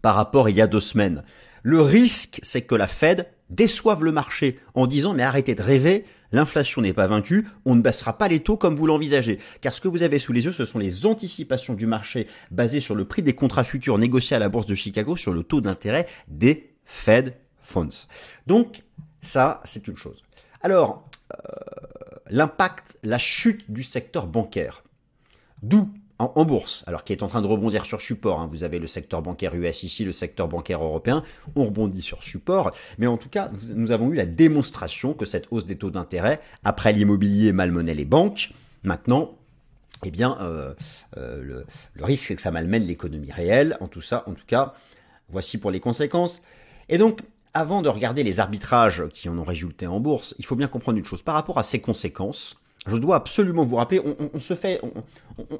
par 0.02 0.14
rapport 0.14 0.46
à 0.46 0.50
il 0.50 0.56
y 0.56 0.62
a 0.62 0.66
deux 0.66 0.80
semaines. 0.80 1.22
Le 1.62 1.80
risque, 1.80 2.38
c'est 2.42 2.62
que 2.62 2.74
la 2.74 2.86
Fed 2.86 3.26
déçoive 3.50 4.04
le 4.04 4.12
marché 4.12 4.58
en 4.74 4.86
disant 4.86 5.14
mais 5.14 5.22
arrêtez 5.22 5.54
de 5.54 5.62
rêver, 5.62 6.04
l'inflation 6.32 6.82
n'est 6.82 6.92
pas 6.92 7.06
vaincue, 7.06 7.46
on 7.64 7.74
ne 7.74 7.80
baissera 7.80 8.16
pas 8.16 8.28
les 8.28 8.40
taux 8.40 8.56
comme 8.56 8.76
vous 8.76 8.86
l'envisagez. 8.86 9.38
Car 9.60 9.72
ce 9.72 9.80
que 9.80 9.88
vous 9.88 10.02
avez 10.02 10.18
sous 10.18 10.32
les 10.32 10.44
yeux, 10.44 10.52
ce 10.52 10.64
sont 10.64 10.78
les 10.78 11.06
anticipations 11.06 11.74
du 11.74 11.86
marché 11.86 12.26
basées 12.50 12.80
sur 12.80 12.94
le 12.94 13.04
prix 13.04 13.22
des 13.22 13.34
contrats 13.34 13.64
futurs 13.64 13.98
négociés 13.98 14.36
à 14.36 14.38
la 14.38 14.48
bourse 14.48 14.66
de 14.66 14.74
Chicago 14.74 15.16
sur 15.16 15.32
le 15.32 15.42
taux 15.42 15.60
d'intérêt 15.60 16.06
des 16.28 16.74
Fed 16.84 17.34
Funds. 17.62 18.06
Donc 18.46 18.82
ça, 19.20 19.60
c'est 19.64 19.88
une 19.88 19.96
chose. 19.96 20.22
Alors, 20.62 21.04
euh, 21.32 21.52
l'impact, 22.30 22.98
la 23.02 23.18
chute 23.18 23.70
du 23.70 23.82
secteur 23.82 24.26
bancaire. 24.26 24.82
D'où 25.62 25.88
en, 26.18 26.44
bourse, 26.44 26.82
alors 26.88 27.04
qui 27.04 27.12
est 27.12 27.22
en 27.22 27.28
train 27.28 27.42
de 27.42 27.46
rebondir 27.46 27.86
sur 27.86 28.00
support. 28.00 28.40
Hein. 28.40 28.48
Vous 28.50 28.64
avez 28.64 28.80
le 28.80 28.88
secteur 28.88 29.22
bancaire 29.22 29.54
US 29.54 29.84
ici, 29.84 30.04
le 30.04 30.10
secteur 30.10 30.48
bancaire 30.48 30.82
européen. 30.82 31.22
On 31.54 31.64
rebondit 31.64 32.02
sur 32.02 32.24
support. 32.24 32.72
Mais 32.98 33.06
en 33.06 33.16
tout 33.16 33.28
cas, 33.28 33.50
nous 33.74 33.92
avons 33.92 34.10
eu 34.10 34.16
la 34.16 34.26
démonstration 34.26 35.14
que 35.14 35.24
cette 35.24 35.46
hausse 35.52 35.64
des 35.64 35.76
taux 35.76 35.90
d'intérêt, 35.90 36.40
après 36.64 36.92
l'immobilier, 36.92 37.52
malmenait 37.52 37.94
les 37.94 38.04
banques. 38.04 38.50
Maintenant, 38.82 39.36
eh 40.04 40.10
bien, 40.10 40.36
euh, 40.40 40.74
euh, 41.16 41.42
le, 41.42 41.64
le, 41.94 42.04
risque, 42.04 42.26
c'est 42.26 42.36
que 42.36 42.42
ça 42.42 42.50
malmène 42.50 42.84
l'économie 42.84 43.30
réelle. 43.30 43.76
En 43.80 43.86
tout 43.86 44.00
ça, 44.00 44.24
en 44.26 44.32
tout 44.32 44.46
cas, 44.46 44.74
voici 45.28 45.58
pour 45.58 45.70
les 45.70 45.80
conséquences. 45.80 46.42
Et 46.88 46.98
donc, 46.98 47.20
avant 47.54 47.80
de 47.80 47.88
regarder 47.88 48.24
les 48.24 48.40
arbitrages 48.40 49.04
qui 49.14 49.28
en 49.28 49.38
ont 49.38 49.44
résulté 49.44 49.86
en 49.86 50.00
bourse, 50.00 50.34
il 50.38 50.46
faut 50.46 50.56
bien 50.56 50.68
comprendre 50.68 50.98
une 50.98 51.04
chose. 51.04 51.22
Par 51.22 51.34
rapport 51.34 51.58
à 51.58 51.62
ces 51.62 51.80
conséquences, 51.80 52.58
je 52.88 52.96
dois 52.96 53.16
absolument 53.16 53.64
vous 53.64 53.76
rappeler, 53.76 54.02
on, 54.34 54.40
se 54.40 54.54
fait, 54.54 54.80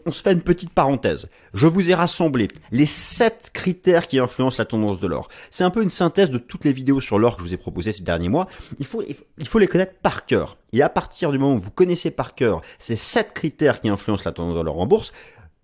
on, 0.07 0.11
se 0.11 0.23
fait 0.23 0.33
une 0.33 0.41
petite 0.41 0.71
parenthèse. 0.71 1.29
Je 1.55 1.67
vous 1.67 1.91
ai 1.91 1.95
rassemblé 1.95 2.49
les 2.71 2.87
sept 2.87 3.51
critères 3.53 4.09
qui 4.09 4.19
influencent 4.19 4.61
la 4.61 4.65
tendance 4.65 5.01
de 5.01 5.07
l'or. 5.07 5.29
C'est 5.51 5.65
un 5.65 5.71
peu 5.71 5.83
une 5.83 5.91
synthèse 5.91 6.31
de 6.31 6.39
toutes 6.39 6.65
les 6.65 6.73
vidéos 6.73 7.01
sur 7.01 7.19
l'or 7.19 7.37
que 7.37 7.43
je 7.43 7.49
vous 7.49 7.55
ai 7.55 7.59
proposées 7.59 7.93
ces 7.93 8.03
derniers 8.03 8.29
mois. 8.29 8.49
Il 8.79 8.87
faut, 8.87 9.03
il 9.03 9.47
faut 9.47 9.59
les 9.59 9.69
connaître 9.69 9.95
par 10.03 10.27
cœur. 10.27 10.57
Et 10.73 10.83
à 10.83 10.89
partir 10.89 11.31
du 11.31 11.39
moment 11.39 11.55
où 11.55 11.59
vous 11.59 11.71
connaissez 11.71 12.11
par 12.11 12.35
cœur 12.35 12.63
ces 12.79 12.97
sept 12.97 13.33
critères 13.35 13.81
qui 13.81 13.89
influencent 13.89 14.25
la 14.25 14.33
tendance 14.33 14.57
de 14.57 14.61
l'or 14.61 14.81
en 14.81 14.87
bourse, 14.87 15.13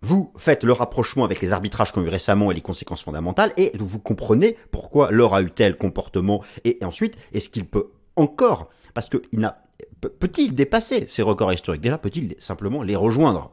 vous 0.05 0.31
faites 0.37 0.65
le 0.65 0.73
rapprochement 0.73 1.25
avec 1.25 1.41
les 1.41 1.55
arbitrages 1.55 1.91
qu'on 1.93 2.03
a 2.03 2.05
eu 2.05 2.09
récemment 2.09 2.51
et 2.51 2.55
les 2.55 2.61
conséquences 2.61 3.03
fondamentales, 3.03 3.55
et 3.57 3.73
vous 3.79 3.99
comprenez 3.99 4.59
pourquoi 4.71 5.11
l'or 5.11 5.35
a 5.35 5.41
eu 5.41 5.51
tel 5.51 5.79
comportement, 5.79 6.45
et 6.65 6.79
ensuite, 6.83 7.17
est-ce 7.33 7.49
qu'il 7.49 7.65
peut 7.65 7.89
encore, 8.15 8.69
parce 8.93 9.09
qu'il 9.09 9.39
n'a 9.39 9.64
peut-il 10.09 10.55
dépasser 10.55 11.07
ces 11.09 11.23
records 11.23 11.53
historiques? 11.53 11.83
Déjà, 11.83 11.99
peut-il 11.99 12.35
simplement 12.39 12.83
les 12.83 12.97
rejoindre? 12.97 13.53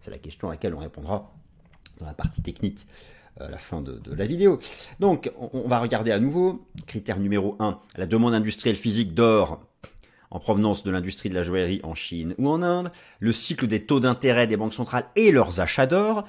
C'est 0.00 0.10
la 0.10 0.18
question 0.18 0.48
à 0.48 0.52
laquelle 0.52 0.74
on 0.74 0.78
répondra 0.78 1.32
dans 2.00 2.06
la 2.06 2.14
partie 2.14 2.42
technique 2.42 2.86
euh, 3.40 3.48
à 3.48 3.50
la 3.50 3.58
fin 3.58 3.80
de, 3.82 4.00
la 4.14 4.26
vidéo. 4.26 4.58
Donc, 5.00 5.30
on, 5.38 5.68
va 5.68 5.80
regarder 5.80 6.10
à 6.10 6.18
nouveau. 6.18 6.66
Critère 6.86 7.18
numéro 7.18 7.56
1, 7.58 7.78
la 7.96 8.06
demande 8.06 8.34
industrielle 8.34 8.76
physique 8.76 9.14
d'or 9.14 9.60
en 10.30 10.40
provenance 10.40 10.82
de 10.82 10.90
l'industrie 10.90 11.28
de 11.28 11.34
la 11.34 11.42
joaillerie 11.42 11.80
en 11.82 11.94
Chine 11.94 12.34
ou 12.38 12.48
en 12.48 12.62
Inde, 12.62 12.90
le 13.20 13.32
cycle 13.32 13.66
des 13.66 13.84
taux 13.84 14.00
d'intérêt 14.00 14.46
des 14.46 14.56
banques 14.56 14.74
centrales 14.74 15.06
et 15.14 15.30
leurs 15.30 15.60
achats 15.60 15.86
d'or, 15.86 16.26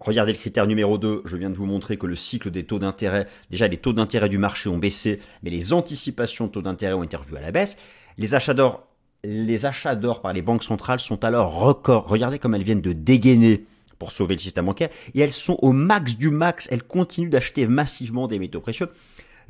Regardez 0.00 0.32
le 0.32 0.38
critère 0.38 0.66
numéro 0.66 0.96
2, 0.96 1.22
je 1.26 1.36
viens 1.36 1.50
de 1.50 1.54
vous 1.54 1.66
montrer 1.66 1.98
que 1.98 2.06
le 2.06 2.16
cycle 2.16 2.50
des 2.50 2.64
taux 2.64 2.78
d'intérêt, 2.78 3.26
déjà 3.50 3.68
les 3.68 3.76
taux 3.76 3.92
d'intérêt 3.92 4.30
du 4.30 4.38
marché 4.38 4.70
ont 4.70 4.78
baissé, 4.78 5.20
mais 5.42 5.50
les 5.50 5.74
anticipations 5.74 6.46
de 6.46 6.52
taux 6.52 6.62
d'intérêt 6.62 6.94
ont 6.94 7.02
été 7.02 7.18
revues 7.18 7.36
à 7.36 7.42
la 7.42 7.52
baisse. 7.52 7.76
Les 8.16 8.34
achats 8.34 8.54
d'or, 8.54 8.86
les 9.24 9.66
achats 9.66 9.96
d'or 9.96 10.22
par 10.22 10.32
les 10.32 10.40
banques 10.40 10.64
centrales 10.64 11.00
sont 11.00 11.22
alors 11.22 11.54
records. 11.54 12.08
Regardez 12.08 12.38
comme 12.38 12.54
elles 12.54 12.62
viennent 12.62 12.80
de 12.80 12.94
dégainer 12.94 13.66
pour 13.98 14.10
sauver 14.10 14.36
le 14.36 14.40
système 14.40 14.64
bancaire 14.64 14.88
et 15.14 15.20
elles 15.20 15.34
sont 15.34 15.58
au 15.60 15.72
max 15.72 16.16
du 16.16 16.30
max, 16.30 16.66
elles 16.70 16.82
continuent 16.82 17.28
d'acheter 17.28 17.66
massivement 17.66 18.26
des 18.26 18.38
métaux 18.38 18.60
précieux. 18.60 18.88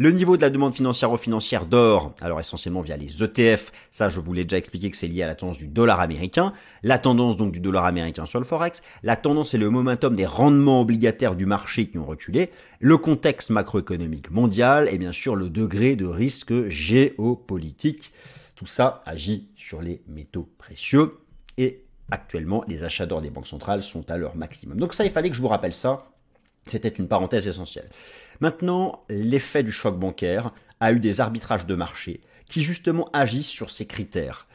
Le 0.00 0.10
niveau 0.12 0.38
de 0.38 0.40
la 0.40 0.48
demande 0.48 0.72
financière 0.72 1.14
financière 1.20 1.66
d'or, 1.66 2.14
alors 2.22 2.40
essentiellement 2.40 2.80
via 2.80 2.96
les 2.96 3.22
ETF, 3.22 3.70
ça 3.90 4.08
je 4.08 4.18
vous 4.18 4.32
l'ai 4.32 4.44
déjà 4.44 4.56
expliqué 4.56 4.90
que 4.90 4.96
c'est 4.96 5.06
lié 5.06 5.22
à 5.22 5.26
la 5.26 5.34
tendance 5.34 5.58
du 5.58 5.68
dollar 5.68 6.00
américain, 6.00 6.54
la 6.82 6.96
tendance 6.96 7.36
donc 7.36 7.52
du 7.52 7.60
dollar 7.60 7.84
américain 7.84 8.24
sur 8.24 8.38
le 8.38 8.46
forex, 8.46 8.82
la 9.02 9.16
tendance 9.16 9.52
et 9.52 9.58
le 9.58 9.68
momentum 9.68 10.16
des 10.16 10.24
rendements 10.24 10.80
obligataires 10.80 11.36
du 11.36 11.44
marché 11.44 11.84
qui 11.84 11.98
ont 11.98 12.06
reculé, 12.06 12.48
le 12.78 12.96
contexte 12.96 13.50
macroéconomique 13.50 14.30
mondial 14.30 14.88
et 14.90 14.96
bien 14.96 15.12
sûr 15.12 15.36
le 15.36 15.50
degré 15.50 15.96
de 15.96 16.06
risque 16.06 16.70
géopolitique. 16.70 18.14
Tout 18.54 18.64
ça 18.64 19.02
agit 19.04 19.50
sur 19.54 19.82
les 19.82 20.00
métaux 20.08 20.48
précieux 20.56 21.18
et 21.58 21.84
actuellement 22.10 22.64
les 22.68 22.84
achats 22.84 23.04
d'or 23.04 23.20
des 23.20 23.28
banques 23.28 23.46
centrales 23.46 23.82
sont 23.82 24.10
à 24.10 24.16
leur 24.16 24.34
maximum. 24.34 24.78
Donc 24.78 24.94
ça 24.94 25.04
il 25.04 25.10
fallait 25.10 25.28
que 25.28 25.36
je 25.36 25.42
vous 25.42 25.48
rappelle 25.48 25.74
ça, 25.74 26.06
c'était 26.66 26.88
une 26.88 27.08
parenthèse 27.08 27.48
essentielle. 27.48 27.88
Maintenant, 28.40 29.04
l'effet 29.08 29.62
du 29.62 29.72
choc 29.72 29.98
bancaire 29.98 30.52
a 30.80 30.92
eu 30.92 31.00
des 31.00 31.20
arbitrages 31.20 31.66
de 31.66 31.74
marché 31.74 32.20
qui 32.46 32.62
justement 32.62 33.08
agissent 33.12 33.46
sur 33.46 33.70
ces 33.70 33.86
critères. 33.86 34.46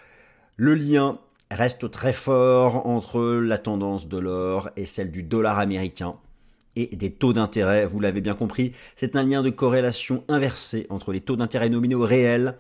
Le 0.58 0.74
lien 0.74 1.20
reste 1.52 1.90
très 1.92 2.14
fort 2.14 2.88
entre 2.88 3.22
la 3.22 3.58
tendance 3.58 4.08
de 4.08 4.18
l'or 4.18 4.70
et 4.76 4.86
celle 4.86 5.12
du 5.12 5.24
dollar 5.24 5.60
américain 5.60 6.16
et 6.76 6.96
des 6.96 7.12
taux 7.12 7.34
d'intérêt, 7.34 7.86
vous 7.86 8.00
l'avez 8.00 8.22
bien 8.22 8.36
compris, 8.36 8.74
c'est 8.96 9.16
un 9.16 9.24
lien 9.24 9.42
de 9.42 9.50
corrélation 9.50 10.24
inversé 10.28 10.88
entre 10.90 11.14
les 11.14 11.22
taux 11.22 11.38
d'intérêt 11.38 11.70
nominaux 11.70 12.04
réels 12.04 12.58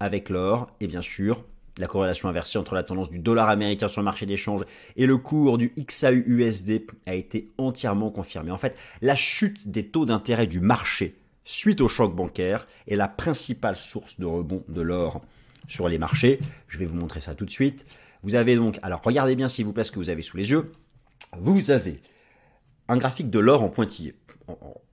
avec 0.00 0.28
l'or 0.28 0.70
et 0.80 0.86
bien 0.86 1.02
sûr 1.02 1.44
la 1.78 1.86
corrélation 1.86 2.28
inversée 2.28 2.58
entre 2.58 2.74
la 2.74 2.82
tendance 2.82 3.10
du 3.10 3.18
dollar 3.18 3.48
américain 3.48 3.88
sur 3.88 4.00
le 4.00 4.04
marché 4.04 4.26
d'échange 4.26 4.62
et 4.96 5.06
le 5.06 5.16
cours 5.16 5.58
du 5.58 5.72
XAU-USD 5.76 6.86
a 7.06 7.14
été 7.14 7.50
entièrement 7.58 8.10
confirmée. 8.10 8.50
En 8.50 8.58
fait, 8.58 8.76
la 9.02 9.16
chute 9.16 9.68
des 9.68 9.86
taux 9.86 10.06
d'intérêt 10.06 10.46
du 10.46 10.60
marché 10.60 11.16
suite 11.44 11.80
au 11.80 11.88
choc 11.88 12.14
bancaire 12.14 12.66
est 12.88 12.96
la 12.96 13.08
principale 13.08 13.76
source 13.76 14.18
de 14.18 14.26
rebond 14.26 14.64
de 14.68 14.80
l'or 14.80 15.22
sur 15.68 15.88
les 15.88 15.98
marchés. 15.98 16.38
Je 16.68 16.78
vais 16.78 16.86
vous 16.86 16.96
montrer 16.96 17.20
ça 17.20 17.34
tout 17.34 17.44
de 17.44 17.50
suite. 17.50 17.86
Vous 18.22 18.34
avez 18.34 18.56
donc, 18.56 18.78
alors 18.82 19.00
regardez 19.02 19.36
bien 19.36 19.48
s'il 19.48 19.64
vous 19.64 19.72
plaît 19.72 19.84
ce 19.84 19.92
que 19.92 19.98
vous 19.98 20.10
avez 20.10 20.22
sous 20.22 20.36
les 20.36 20.50
yeux. 20.50 20.72
Vous 21.36 21.70
avez 21.70 22.00
un 22.88 22.96
graphique 22.96 23.30
de 23.30 23.38
l'or 23.38 23.62
en 23.62 23.68
pointillé. 23.68 24.14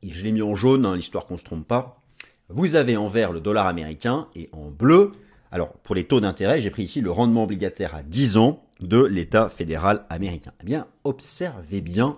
Je 0.03 0.23
l'ai 0.23 0.31
mis 0.31 0.41
en 0.41 0.55
jaune, 0.55 0.85
hein, 0.85 0.95
l'histoire 0.95 1.25
qu'on 1.25 1.35
ne 1.35 1.39
se 1.39 1.43
trompe 1.43 1.67
pas. 1.67 2.01
Vous 2.50 2.75
avez 2.75 2.97
en 2.97 3.07
vert 3.07 3.31
le 3.31 3.39
dollar 3.39 3.67
américain 3.67 4.27
et 4.35 4.50
en 4.51 4.69
bleu 4.69 5.13
alors, 5.51 5.74
pour 5.84 5.96
les 5.96 6.05
taux 6.05 6.22
d'intérêt, 6.22 6.62
j'ai 6.62 6.70
pris 6.70 6.84
ici 6.84 7.01
le 7.01 7.12
rendement 7.12 7.43
obligataire 7.43 7.93
à 7.93 8.03
10 8.03 8.38
ans 8.38 8.63
de 8.79 9.03
l'État 9.03 9.50
fédéral 9.50 10.05
américain. 10.10 10.53
Eh 10.62 10.65
bien, 10.65 10.88
observez 11.03 11.81
bien 11.81 12.17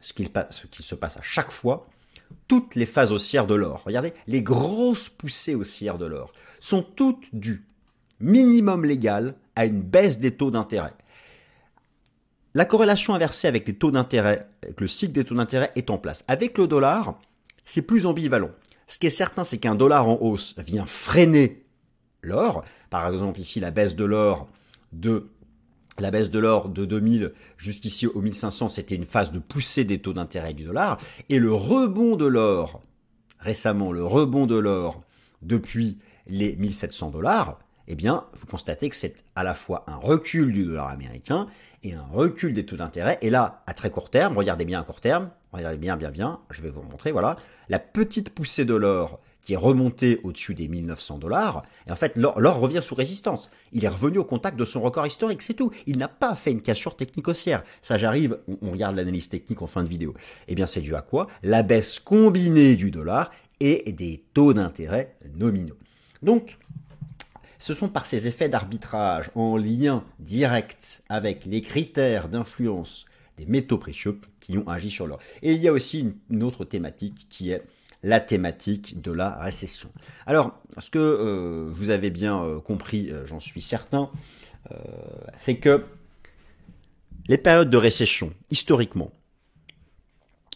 ce 0.00 0.12
qu'il 0.12 0.28
se 0.28 0.94
passe 0.94 1.16
à 1.16 1.22
chaque 1.22 1.50
fois, 1.50 1.88
toutes 2.46 2.76
les 2.76 2.86
phases 2.86 3.10
haussières 3.10 3.46
de 3.46 3.56
l'or. 3.56 3.82
Regardez, 3.84 4.12
les 4.28 4.42
grosses 4.42 5.08
poussées 5.08 5.56
haussières 5.56 5.98
de 5.98 6.06
l'or 6.06 6.32
sont 6.60 6.82
toutes 6.82 7.34
dues, 7.34 7.64
minimum 8.20 8.84
légal, 8.84 9.34
à 9.56 9.66
une 9.66 9.82
baisse 9.82 10.18
des 10.18 10.30
taux 10.30 10.50
d'intérêt. 10.50 10.94
La 12.54 12.66
corrélation 12.66 13.14
inversée 13.14 13.48
avec 13.48 13.66
les 13.66 13.74
taux 13.74 13.90
d'intérêt, 13.90 14.48
avec 14.62 14.80
le 14.80 14.86
cycle 14.86 15.12
des 15.12 15.24
taux 15.24 15.34
d'intérêt 15.34 15.72
est 15.74 15.90
en 15.90 15.98
place. 15.98 16.24
Avec 16.28 16.56
le 16.56 16.68
dollar, 16.68 17.18
c'est 17.64 17.82
plus 17.82 18.06
ambivalent. 18.06 18.50
Ce 18.86 18.98
qui 18.98 19.08
est 19.08 19.10
certain, 19.10 19.42
c'est 19.42 19.58
qu'un 19.58 19.74
dollar 19.74 20.08
en 20.08 20.18
hausse 20.20 20.54
vient 20.58 20.86
freiner 20.86 21.63
l'or. 22.24 22.64
Par 22.90 23.08
exemple, 23.08 23.40
ici, 23.40 23.60
la 23.60 23.70
baisse 23.70 23.96
de 23.96 24.04
l'or 24.04 24.48
de 24.92 25.28
la 25.98 26.10
baisse 26.10 26.30
de 26.30 26.38
l'or 26.38 26.68
de 26.68 26.84
2000 26.84 27.32
jusqu'ici 27.56 28.06
au 28.06 28.20
1500, 28.20 28.68
c'était 28.68 28.96
une 28.96 29.04
phase 29.04 29.30
de 29.30 29.38
poussée 29.38 29.84
des 29.84 30.00
taux 30.00 30.12
d'intérêt 30.12 30.54
du 30.54 30.64
dollar. 30.64 30.98
Et 31.28 31.38
le 31.38 31.52
rebond 31.52 32.16
de 32.16 32.26
l'or, 32.26 32.82
récemment, 33.38 33.92
le 33.92 34.04
rebond 34.04 34.46
de 34.46 34.56
l'or 34.56 35.02
depuis 35.42 35.98
les 36.26 36.56
1700 36.56 37.10
dollars, 37.10 37.58
eh 37.86 37.94
bien, 37.94 38.24
vous 38.32 38.46
constatez 38.46 38.88
que 38.88 38.96
c'est 38.96 39.24
à 39.36 39.44
la 39.44 39.54
fois 39.54 39.84
un 39.86 39.96
recul 39.96 40.52
du 40.52 40.64
dollar 40.64 40.88
américain 40.88 41.48
et 41.82 41.92
un 41.92 42.06
recul 42.10 42.54
des 42.54 42.64
taux 42.64 42.76
d'intérêt. 42.76 43.18
Et 43.20 43.30
là, 43.30 43.62
à 43.66 43.74
très 43.74 43.90
court 43.90 44.10
terme, 44.10 44.36
regardez 44.36 44.64
bien 44.64 44.80
à 44.80 44.84
court 44.84 45.00
terme, 45.00 45.30
regardez 45.52 45.76
bien, 45.76 45.96
bien, 45.96 46.10
bien, 46.10 46.40
je 46.50 46.62
vais 46.62 46.70
vous 46.70 46.82
montrer, 46.82 47.12
voilà, 47.12 47.36
la 47.68 47.78
petite 47.78 48.30
poussée 48.30 48.64
de 48.64 48.74
l'or 48.74 49.20
qui 49.44 49.52
est 49.52 49.56
remonté 49.56 50.20
au-dessus 50.22 50.54
des 50.54 50.68
1900 50.68 51.18
dollars. 51.18 51.64
Et 51.86 51.92
en 51.92 51.96
fait, 51.96 52.16
l'or 52.16 52.58
revient 52.58 52.80
sous 52.82 52.94
résistance. 52.94 53.50
Il 53.72 53.84
est 53.84 53.88
revenu 53.88 54.18
au 54.18 54.24
contact 54.24 54.56
de 54.56 54.64
son 54.64 54.80
record 54.80 55.06
historique, 55.06 55.42
c'est 55.42 55.54
tout. 55.54 55.70
Il 55.86 55.98
n'a 55.98 56.08
pas 56.08 56.34
fait 56.34 56.50
une 56.50 56.62
cassure 56.62 56.96
technique 56.96 57.28
haussière. 57.28 57.62
Ça, 57.82 57.98
j'arrive, 57.98 58.38
on, 58.62 58.70
regarde 58.70 58.96
l'analyse 58.96 59.28
technique 59.28 59.62
en 59.62 59.66
fin 59.66 59.82
de 59.82 59.88
vidéo. 59.88 60.14
Eh 60.48 60.54
bien, 60.54 60.66
c'est 60.66 60.80
dû 60.80 60.94
à 60.94 61.02
quoi? 61.02 61.28
La 61.42 61.62
baisse 61.62 62.00
combinée 62.00 62.76
du 62.76 62.90
dollar 62.90 63.30
et 63.60 63.92
des 63.92 64.24
taux 64.32 64.54
d'intérêt 64.54 65.16
nominaux. 65.36 65.76
Donc, 66.22 66.58
ce 67.58 67.74
sont 67.74 67.88
par 67.88 68.06
ces 68.06 68.26
effets 68.26 68.48
d'arbitrage 68.48 69.30
en 69.34 69.56
lien 69.56 70.04
direct 70.18 71.02
avec 71.08 71.44
les 71.44 71.60
critères 71.62 72.28
d'influence 72.28 73.04
des 73.36 73.46
métaux 73.46 73.78
précieux 73.78 74.20
qui 74.40 74.58
ont 74.58 74.68
agi 74.68 74.90
sur 74.90 75.06
l'or. 75.06 75.18
Et 75.42 75.52
il 75.52 75.60
y 75.60 75.68
a 75.68 75.72
aussi 75.72 76.14
une 76.30 76.42
autre 76.42 76.64
thématique 76.64 77.26
qui 77.30 77.50
est 77.50 77.62
la 78.04 78.20
thématique 78.20 79.00
de 79.00 79.10
la 79.10 79.30
récession. 79.30 79.90
Alors, 80.26 80.60
ce 80.78 80.90
que 80.90 80.98
euh, 80.98 81.64
vous 81.66 81.88
avez 81.88 82.10
bien 82.10 82.44
euh, 82.44 82.60
compris, 82.60 83.10
euh, 83.10 83.24
j'en 83.24 83.40
suis 83.40 83.62
certain, 83.62 84.10
c'est 85.38 85.58
que 85.58 85.84
les 87.28 87.36
périodes 87.36 87.68
de 87.68 87.76
récession, 87.76 88.32
historiquement, 88.50 89.10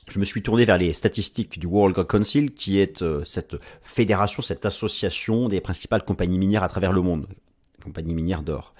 je 0.09 0.19
me 0.19 0.25
suis 0.25 0.43
tourné 0.43 0.65
vers 0.65 0.79
les 0.79 0.95
statistiques 0.95 1.59
du 1.59 1.67
World 1.67 2.07
Council, 2.07 2.55
qui 2.55 2.79
est 2.79 3.05
cette 3.27 3.57
fédération, 3.83 4.41
cette 4.41 4.65
association 4.65 5.51
des 5.51 5.61
principales 5.61 6.07
compagnies 6.07 6.39
minières 6.39 6.63
à 6.63 6.71
travers 6.71 6.93
le 6.93 7.03
monde, 7.03 7.27
compagnies 7.85 8.15
minières 8.15 8.43
d'or. 8.43 8.73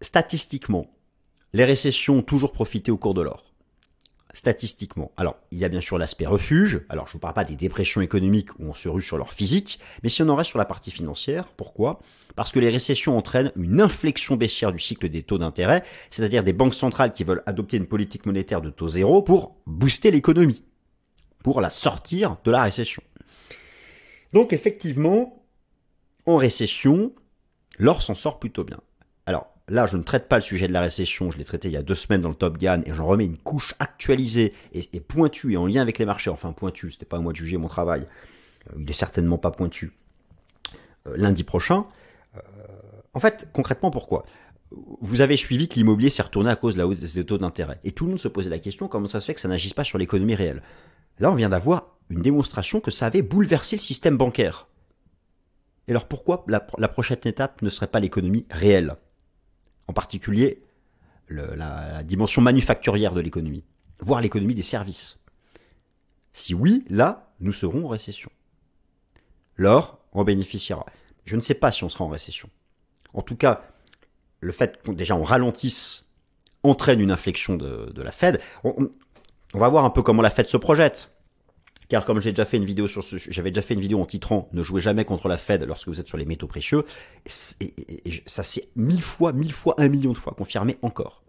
Statistiquement, 0.00 0.90
les 1.52 1.64
récessions 1.64 2.16
ont 2.16 2.22
toujours 2.22 2.50
profité 2.50 2.90
au 2.90 2.96
cours 2.96 3.14
de 3.14 3.22
l'or 3.22 3.47
statistiquement. 4.34 5.10
Alors, 5.16 5.36
il 5.50 5.58
y 5.58 5.64
a 5.64 5.68
bien 5.68 5.80
sûr 5.80 5.98
l'aspect 5.98 6.26
refuge. 6.26 6.84
Alors, 6.88 7.06
je 7.06 7.10
ne 7.10 7.12
vous 7.14 7.18
parle 7.18 7.34
pas 7.34 7.44
des 7.44 7.56
dépressions 7.56 8.00
économiques 8.00 8.50
où 8.58 8.64
on 8.64 8.74
se 8.74 8.88
rue 8.88 9.02
sur 9.02 9.18
leur 9.18 9.32
physique, 9.32 9.78
mais 10.02 10.08
si 10.08 10.22
on 10.22 10.28
en 10.28 10.36
reste 10.36 10.50
sur 10.50 10.58
la 10.58 10.64
partie 10.64 10.90
financière, 10.90 11.48
pourquoi? 11.48 12.00
Parce 12.36 12.52
que 12.52 12.60
les 12.60 12.70
récessions 12.70 13.16
entraînent 13.16 13.52
une 13.56 13.80
inflexion 13.80 14.36
baissière 14.36 14.72
du 14.72 14.78
cycle 14.78 15.08
des 15.08 15.22
taux 15.22 15.38
d'intérêt, 15.38 15.82
c'est-à-dire 16.10 16.44
des 16.44 16.52
banques 16.52 16.74
centrales 16.74 17.12
qui 17.12 17.24
veulent 17.24 17.42
adopter 17.46 17.78
une 17.78 17.86
politique 17.86 18.26
monétaire 18.26 18.60
de 18.60 18.70
taux 18.70 18.88
zéro 18.88 19.22
pour 19.22 19.56
booster 19.66 20.10
l'économie, 20.10 20.62
pour 21.42 21.60
la 21.60 21.70
sortir 21.70 22.36
de 22.44 22.50
la 22.50 22.62
récession. 22.62 23.02
Donc, 24.32 24.52
effectivement, 24.52 25.42
en 26.26 26.36
récession, 26.36 27.12
l'or 27.78 28.02
s'en 28.02 28.14
sort 28.14 28.38
plutôt 28.38 28.64
bien. 28.64 28.80
Alors, 29.24 29.54
Là, 29.68 29.84
je 29.84 29.98
ne 29.98 30.02
traite 30.02 30.28
pas 30.28 30.36
le 30.36 30.42
sujet 30.42 30.66
de 30.66 30.72
la 30.72 30.80
récession, 30.80 31.30
je 31.30 31.36
l'ai 31.36 31.44
traité 31.44 31.68
il 31.68 31.72
y 31.72 31.76
a 31.76 31.82
deux 31.82 31.94
semaines 31.94 32.22
dans 32.22 32.30
le 32.30 32.34
Top 32.34 32.56
Gun 32.56 32.80
et 32.86 32.94
j'en 32.94 33.06
remets 33.06 33.26
une 33.26 33.36
couche 33.36 33.74
actualisée 33.78 34.54
et, 34.72 35.00
pointue 35.00 35.52
et 35.52 35.56
en 35.58 35.66
lien 35.66 35.82
avec 35.82 35.98
les 35.98 36.06
marchés. 36.06 36.30
Enfin, 36.30 36.52
pointue, 36.52 36.90
c'était 36.90 37.04
pas 37.04 37.18
à 37.18 37.20
moi 37.20 37.32
de 37.32 37.36
juger 37.36 37.58
mon 37.58 37.68
travail. 37.68 38.06
Euh, 38.70 38.78
il 38.80 38.88
est 38.88 38.94
certainement 38.94 39.36
pas 39.36 39.50
pointu. 39.50 39.92
Euh, 41.06 41.16
lundi 41.16 41.44
prochain. 41.44 41.84
Euh, 42.34 42.40
en 43.12 43.20
fait, 43.20 43.48
concrètement, 43.52 43.90
pourquoi? 43.90 44.24
Vous 45.00 45.20
avez 45.20 45.36
suivi 45.36 45.68
que 45.68 45.74
l'immobilier 45.74 46.10
s'est 46.10 46.22
retourné 46.22 46.50
à 46.50 46.56
cause 46.56 46.74
de 46.74 46.78
la 46.78 46.86
hausse 46.86 47.14
des 47.14 47.26
taux 47.26 47.38
d'intérêt. 47.38 47.78
Et 47.84 47.92
tout 47.92 48.04
le 48.04 48.10
monde 48.10 48.20
se 48.20 48.28
posait 48.28 48.50
la 48.50 48.58
question 48.58 48.88
comment 48.88 49.06
ça 49.06 49.20
se 49.20 49.26
fait 49.26 49.34
que 49.34 49.40
ça 49.40 49.48
n'agisse 49.48 49.74
pas 49.74 49.84
sur 49.84 49.98
l'économie 49.98 50.34
réelle? 50.34 50.62
Là, 51.18 51.30
on 51.30 51.34
vient 51.34 51.48
d'avoir 51.50 51.96
une 52.08 52.22
démonstration 52.22 52.80
que 52.80 52.90
ça 52.90 53.06
avait 53.06 53.22
bouleversé 53.22 53.76
le 53.76 53.80
système 53.80 54.16
bancaire. 54.16 54.66
Et 55.88 55.90
alors 55.90 56.06
pourquoi 56.06 56.44
la 56.48 56.88
prochaine 56.88 57.18
étape 57.24 57.60
ne 57.62 57.70
serait 57.70 57.86
pas 57.86 58.00
l'économie 58.00 58.46
réelle? 58.50 58.96
En 59.88 59.92
particulier 59.92 60.62
la, 61.28 62.02
dimension 62.04 62.40
manufacturière 62.40 63.12
de 63.12 63.20
l'économie, 63.20 63.64
voire 64.00 64.20
l'économie 64.20 64.54
des 64.54 64.62
services. 64.62 65.18
Si 66.32 66.54
oui, 66.54 66.84
là, 66.88 67.32
nous 67.40 67.52
serons 67.52 67.86
en 67.86 67.88
récession. 67.88 68.30
L'or 69.56 69.98
en 70.12 70.24
bénéficiera. 70.24 70.86
Je 71.24 71.36
ne 71.36 71.40
sais 71.40 71.54
pas 71.54 71.70
si 71.70 71.84
on 71.84 71.88
sera 71.88 72.04
en 72.04 72.08
récession. 72.08 72.48
En 73.12 73.22
tout 73.22 73.36
cas, 73.36 73.62
le 74.40 74.52
fait 74.52 74.80
qu'on 74.84 74.92
déjà 74.92 75.16
on 75.16 75.24
ralentisse 75.24 76.06
entraîne 76.62 77.00
une 77.00 77.10
inflexion 77.10 77.56
de, 77.56 78.02
la 78.02 78.10
Fed. 78.10 78.40
on, 78.64 78.90
va 79.54 79.68
voir 79.68 79.84
un 79.84 79.90
peu 79.90 80.02
comment 80.02 80.22
la 80.22 80.30
Fed 80.30 80.46
se 80.46 80.56
projette. 80.56 81.10
Car 81.88 82.04
comme 82.04 82.20
j'ai 82.20 82.30
déjà 82.30 82.44
fait 82.44 82.58
une 82.58 82.66
vidéo 82.66 82.86
sur 82.86 83.02
ce, 83.02 83.16
j'avais 83.16 83.50
déjà 83.50 83.62
fait 83.62 83.74
une 83.74 83.80
vidéo 83.80 84.00
en 84.00 84.04
titrant 84.04 84.48
Ne 84.52 84.62
jouez 84.62 84.80
jamais 84.80 85.04
contre 85.04 85.28
la 85.28 85.38
Fed 85.38 85.64
lorsque 85.64 85.88
vous 85.88 86.00
êtes 86.00 86.06
sur 86.06 86.18
les 86.18 86.26
métaux 86.26 86.46
précieux, 86.46 86.84
et, 87.60 87.72
ça 88.26 88.42
s'est 88.42 88.68
mille 88.76 89.00
fois, 89.00 89.32
mille 89.32 89.52
fois, 89.52 89.74
un 89.78 89.88
million 89.88 90.12
de 90.12 90.18
fois 90.18 90.34
confirmé 90.36 90.76
encore. 90.82 91.22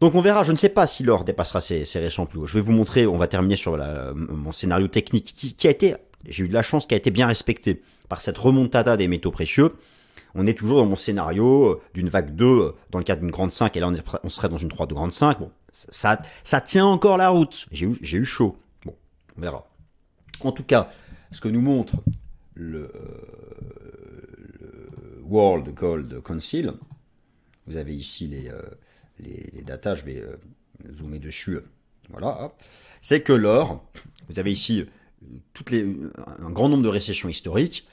Donc 0.00 0.14
on 0.14 0.20
verra, 0.20 0.44
je 0.44 0.52
ne 0.52 0.56
sais 0.56 0.68
pas 0.68 0.86
si 0.86 1.02
l'or 1.02 1.24
dépassera 1.24 1.60
ces, 1.60 1.84
récents 1.94 2.26
plus 2.26 2.38
hauts. 2.38 2.46
Je 2.46 2.54
vais 2.54 2.60
vous 2.60 2.72
montrer, 2.72 3.06
on 3.06 3.16
va 3.16 3.28
terminer 3.28 3.56
sur 3.56 3.76
mon 4.14 4.52
scénario 4.52 4.88
technique 4.88 5.34
qui, 5.34 5.66
a 5.66 5.70
été, 5.70 5.94
j'ai 6.26 6.44
eu 6.44 6.48
de 6.48 6.54
la 6.54 6.62
chance, 6.62 6.86
qui 6.86 6.94
a 6.94 6.96
été 6.96 7.10
bien 7.10 7.26
respecté 7.26 7.82
par 8.08 8.20
cette 8.20 8.38
remontada 8.38 8.96
des 8.96 9.08
métaux 9.08 9.30
précieux. 9.30 9.74
On 10.34 10.46
est 10.46 10.54
toujours 10.54 10.78
dans 10.78 10.86
mon 10.86 10.96
scénario 10.96 11.66
euh, 11.66 11.80
d'une 11.94 12.08
vague 12.08 12.34
2 12.34 12.44
euh, 12.44 12.72
dans 12.90 12.98
le 12.98 13.04
cadre 13.04 13.22
d'une 13.22 13.30
grande 13.30 13.50
5 13.50 13.76
et 13.76 13.80
là 13.80 13.90
on, 14.22 14.28
serait 14.28 14.48
dans 14.48 14.58
une 14.58 14.68
3 14.68 14.86
de 14.86 14.94
grande 14.94 15.10
5. 15.10 15.38
Bon, 15.40 15.50
ça, 15.72 16.20
ça 16.42 16.60
tient 16.60 16.84
encore 16.84 17.16
la 17.16 17.30
route. 17.30 17.66
J'ai 17.72 17.86
eu, 17.86 17.96
j'ai 18.02 18.18
eu 18.18 18.24
chaud. 18.24 18.56
On 19.38 19.40
verra. 19.40 19.70
En 20.40 20.52
tout 20.52 20.64
cas, 20.64 20.90
ce 21.30 21.40
que 21.40 21.48
nous 21.48 21.60
montre 21.60 21.96
le, 22.54 22.90
World 25.22 25.72
Gold 25.74 26.20
Council, 26.22 26.72
vous 27.66 27.76
avez 27.76 27.94
ici 27.94 28.26
les, 28.26 28.48
euh, 28.48 28.62
les, 29.20 29.62
datas, 29.62 29.94
je 29.94 30.04
vais 30.04 30.20
euh, 30.20 30.36
zoomer 30.92 31.20
dessus. 31.20 31.58
Voilà. 32.10 32.52
C'est 33.00 33.20
que 33.20 33.32
l'or, 33.32 33.84
vous 34.28 34.38
avez 34.38 34.50
ici 34.50 34.86
toutes 35.52 35.70
les, 35.70 35.86
un 36.40 36.50
grand 36.50 36.68
nombre 36.68 36.82
de 36.82 36.88
récessions 36.88 37.28
historiques, 37.28 37.86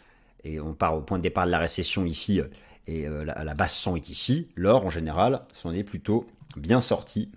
et 0.43 0.59
on 0.59 0.73
part 0.73 0.95
au 0.95 1.01
point 1.01 1.17
de 1.17 1.23
départ 1.23 1.45
de 1.45 1.51
la 1.51 1.59
récession 1.59 2.05
ici, 2.05 2.41
et 2.87 3.07
euh, 3.07 3.23
la, 3.23 3.43
la, 3.43 3.53
base 3.53 3.73
100 3.73 3.97
est 3.97 4.09
ici. 4.09 4.47
L'or, 4.55 4.85
en 4.85 4.89
général, 4.89 5.43
s'en 5.53 5.73
est 5.73 5.83
plutôt 5.83 6.25
bien 6.55 6.81
sorti 6.81 7.29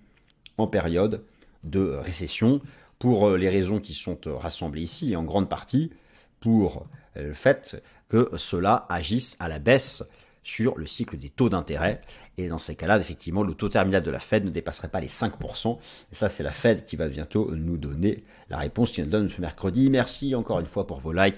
en 0.56 0.66
période 0.66 1.24
de 1.64 1.80
récession 1.80 2.62
pour 2.98 3.28
euh, 3.28 3.36
les 3.36 3.48
raisons 3.48 3.80
qui 3.80 3.94
sont 3.94 4.18
euh, 4.26 4.34
rassemblées 4.34 4.82
ici, 4.82 5.12
et 5.12 5.16
en 5.16 5.24
grande 5.24 5.48
partie 5.48 5.92
pour 6.40 6.84
euh, 7.16 7.28
le 7.28 7.34
fait 7.34 7.82
que 8.08 8.30
cela 8.36 8.86
agisse 8.88 9.36
à 9.38 9.48
la 9.48 9.58
baisse 9.58 10.04
sur 10.42 10.78
le 10.78 10.86
cycle 10.86 11.18
des 11.18 11.28
taux 11.28 11.48
d'intérêt. 11.48 12.00
Et 12.38 12.48
dans 12.48 12.58
ces 12.58 12.74
cas-là, 12.74 12.98
effectivement, 12.98 13.42
le 13.42 13.54
taux 13.54 13.68
terminal 13.68 14.02
de 14.02 14.10
la 14.10 14.18
Fed 14.18 14.44
ne 14.44 14.50
dépasserait 14.50 14.88
pas 14.88 15.00
les 15.00 15.08
5%. 15.08 15.78
Et 16.10 16.14
ça, 16.14 16.28
c'est 16.28 16.42
la 16.42 16.52
Fed 16.52 16.86
qui 16.86 16.96
va 16.96 17.08
bientôt 17.08 17.54
nous 17.54 17.76
donner 17.76 18.24
la 18.48 18.56
réponse 18.56 18.92
qui 18.92 19.02
nous 19.02 19.10
donne 19.10 19.28
ce 19.28 19.40
mercredi. 19.42 19.90
Merci 19.90 20.34
encore 20.34 20.60
une 20.60 20.66
fois 20.66 20.86
pour 20.86 21.00
vos 21.00 21.12
likes, 21.12 21.36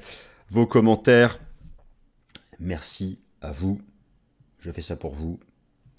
vos 0.49 0.67
commentaires. 0.67 1.41
Merci 2.61 3.19
à 3.41 3.51
vous. 3.51 3.81
Je 4.61 4.71
fais 4.71 4.83
ça 4.83 4.95
pour 4.95 5.15
vous. 5.15 5.41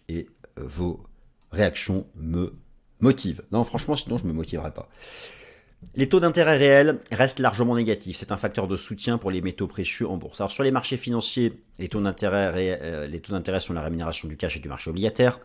Et 0.08 0.30
vos 0.56 1.04
réactions 1.52 2.08
me 2.16 2.56
motivent. 3.02 3.44
Non, 3.52 3.66
franchement, 3.66 3.96
sinon, 3.96 4.18
je 4.18 4.24
ne 4.24 4.30
me 4.30 4.34
motiverai 4.34 4.72
pas. 4.72 4.88
Les 5.96 6.08
taux 6.08 6.20
d'intérêt 6.20 6.58
réels 6.58 7.00
restent 7.12 7.40
largement 7.40 7.76
négatifs. 7.76 8.18
C'est 8.18 8.32
un 8.32 8.38
facteur 8.38 8.68
de 8.68 8.78
soutien 8.78 9.18
pour 9.18 9.32
les 9.32 9.42
métaux 9.42 9.68
précieux 9.68 10.08
en 10.08 10.18
bourse. 10.18 10.40
Alors 10.40 10.52
sur 10.52 10.64
les 10.64 10.72
marchés 10.72 10.98
financiers, 10.98 11.54
les 11.80 11.90
taux 11.90 12.02
d'intérêt, 12.02 12.80
euh, 12.82 13.60
sont 13.60 13.74
la 13.74 13.82
rémunération 13.82 14.28
du 14.28 14.38
cash 14.38 14.58
et 14.58 14.60
du 14.60 14.70
marché 14.70 14.90
obligataire. 14.90 15.40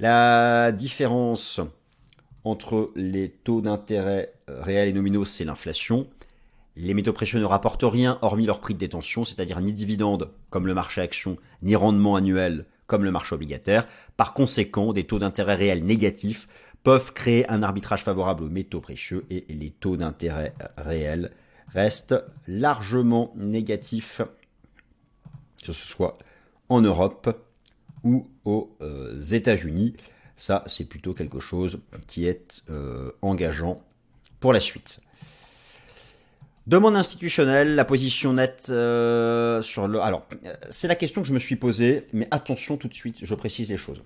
La 0.00 0.72
différence 0.72 1.60
entre 2.42 2.90
les 2.96 3.28
taux 3.28 3.60
d'intérêt 3.60 4.32
euh, 4.48 4.62
réels 4.62 4.88
et 4.88 4.92
nominaux, 4.92 5.24
c'est 5.24 5.44
l'inflation. 5.44 6.08
Les 6.76 6.94
métaux 6.94 7.12
précieux 7.12 7.38
ne 7.38 7.44
rapportent 7.44 7.84
rien 7.84 8.18
hormis 8.22 8.46
leur 8.46 8.60
prix 8.60 8.74
de 8.74 8.78
détention, 8.78 9.24
c'est-à-dire 9.24 9.60
ni 9.60 9.72
dividendes 9.72 10.30
comme 10.48 10.66
le 10.66 10.74
marché 10.74 11.02
action, 11.02 11.36
ni 11.62 11.76
rendement 11.76 12.16
annuel 12.16 12.64
comme 12.86 13.04
le 13.04 13.10
marché 13.12 13.34
obligataire. 13.34 13.86
Par 14.16 14.32
conséquent, 14.32 14.92
des 14.92 15.04
taux 15.04 15.18
d'intérêt 15.18 15.54
réels 15.54 15.84
négatifs 15.84 16.48
peuvent 16.82 17.12
créer 17.12 17.48
un 17.50 17.62
arbitrage 17.62 18.02
favorable 18.02 18.44
aux 18.44 18.48
métaux 18.48 18.80
précieux 18.80 19.24
et 19.30 19.44
les 19.48 19.70
taux 19.70 19.96
d'intérêt 19.96 20.54
réels 20.76 21.30
restent 21.74 22.16
largement 22.46 23.32
négatifs, 23.36 24.22
que 25.62 25.72
ce 25.72 25.72
soit 25.72 26.14
en 26.68 26.80
Europe 26.80 27.36
ou 28.02 28.28
aux 28.44 28.76
euh, 28.80 29.20
États-Unis. 29.20 29.94
Ça, 30.36 30.64
c'est 30.66 30.86
plutôt 30.86 31.12
quelque 31.12 31.38
chose 31.38 31.80
qui 32.06 32.26
est 32.26 32.64
euh, 32.70 33.12
engageant 33.20 33.82
pour 34.40 34.52
la 34.52 34.60
suite. 34.60 35.00
Demande 36.66 36.96
institutionnelle, 36.96 37.74
la 37.74 37.84
position 37.84 38.34
nette 38.34 38.68
euh, 38.70 39.60
sur 39.60 39.88
le... 39.88 40.00
Alors, 40.00 40.26
c'est 40.70 40.88
la 40.88 40.94
question 40.94 41.20
que 41.20 41.28
je 41.28 41.34
me 41.34 41.38
suis 41.38 41.56
posée, 41.56 42.06
mais 42.12 42.28
attention 42.30 42.76
tout 42.76 42.88
de 42.88 42.94
suite, 42.94 43.18
je 43.22 43.34
précise 43.34 43.70
les 43.70 43.76
choses. 43.76 44.02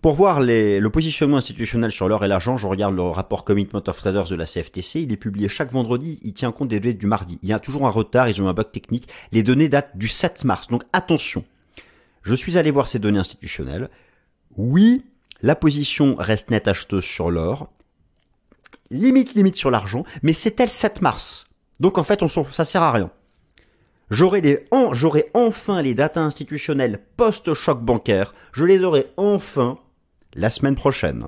Pour 0.00 0.14
voir 0.14 0.38
le 0.40 0.86
positionnement 0.88 1.38
institutionnel 1.38 1.90
sur 1.90 2.08
l'or 2.08 2.24
et 2.24 2.28
l'argent, 2.28 2.56
je 2.56 2.68
regarde 2.68 2.94
le 2.94 3.02
rapport 3.02 3.44
Commitment 3.44 3.82
of 3.84 3.96
Traders 3.96 4.28
de 4.28 4.36
la 4.36 4.44
CFTC. 4.44 5.02
Il 5.02 5.12
est 5.12 5.16
publié 5.16 5.48
chaque 5.48 5.72
vendredi. 5.72 6.20
Il 6.22 6.34
tient 6.34 6.52
compte 6.52 6.68
des 6.68 6.78
données 6.78 6.94
du 6.94 7.08
mardi. 7.08 7.40
Il 7.42 7.48
y 7.48 7.52
a 7.52 7.58
toujours 7.58 7.84
un 7.84 7.90
retard. 7.90 8.28
Ils 8.28 8.40
ont 8.40 8.48
un 8.48 8.54
bug 8.54 8.70
technique. 8.70 9.08
Les 9.32 9.42
données 9.42 9.68
datent 9.68 9.96
du 9.96 10.06
7 10.06 10.44
mars. 10.44 10.68
Donc 10.68 10.84
attention. 10.92 11.44
Je 12.22 12.34
suis 12.36 12.56
allé 12.58 12.70
voir 12.70 12.86
ces 12.86 13.00
données 13.00 13.18
institutionnelles. 13.18 13.90
Oui, 14.56 15.04
la 15.42 15.56
position 15.56 16.14
reste 16.16 16.50
nette 16.50 16.68
acheteuse 16.68 17.04
sur 17.04 17.32
l'or. 17.32 17.68
Limite, 18.90 19.34
limite 19.34 19.56
sur 19.56 19.72
l'argent. 19.72 20.04
Mais 20.22 20.32
c'est 20.32 20.60
elle 20.60 20.68
7 20.68 21.02
mars. 21.02 21.48
Donc 21.80 21.98
en 21.98 22.04
fait, 22.04 22.22
on 22.22 22.28
ça 22.28 22.64
sert 22.64 22.82
à 22.82 22.92
rien. 22.92 23.10
J'aurai 24.10 25.30
enfin 25.34 25.82
les 25.82 25.94
datas 25.94 26.20
institutionnelles 26.20 27.00
post-choc 27.16 27.80
bancaire. 27.80 28.32
Je 28.52 28.64
les 28.64 28.84
aurai 28.84 29.08
enfin 29.16 29.76
la 30.38 30.50
semaine 30.50 30.76
prochaine. 30.76 31.26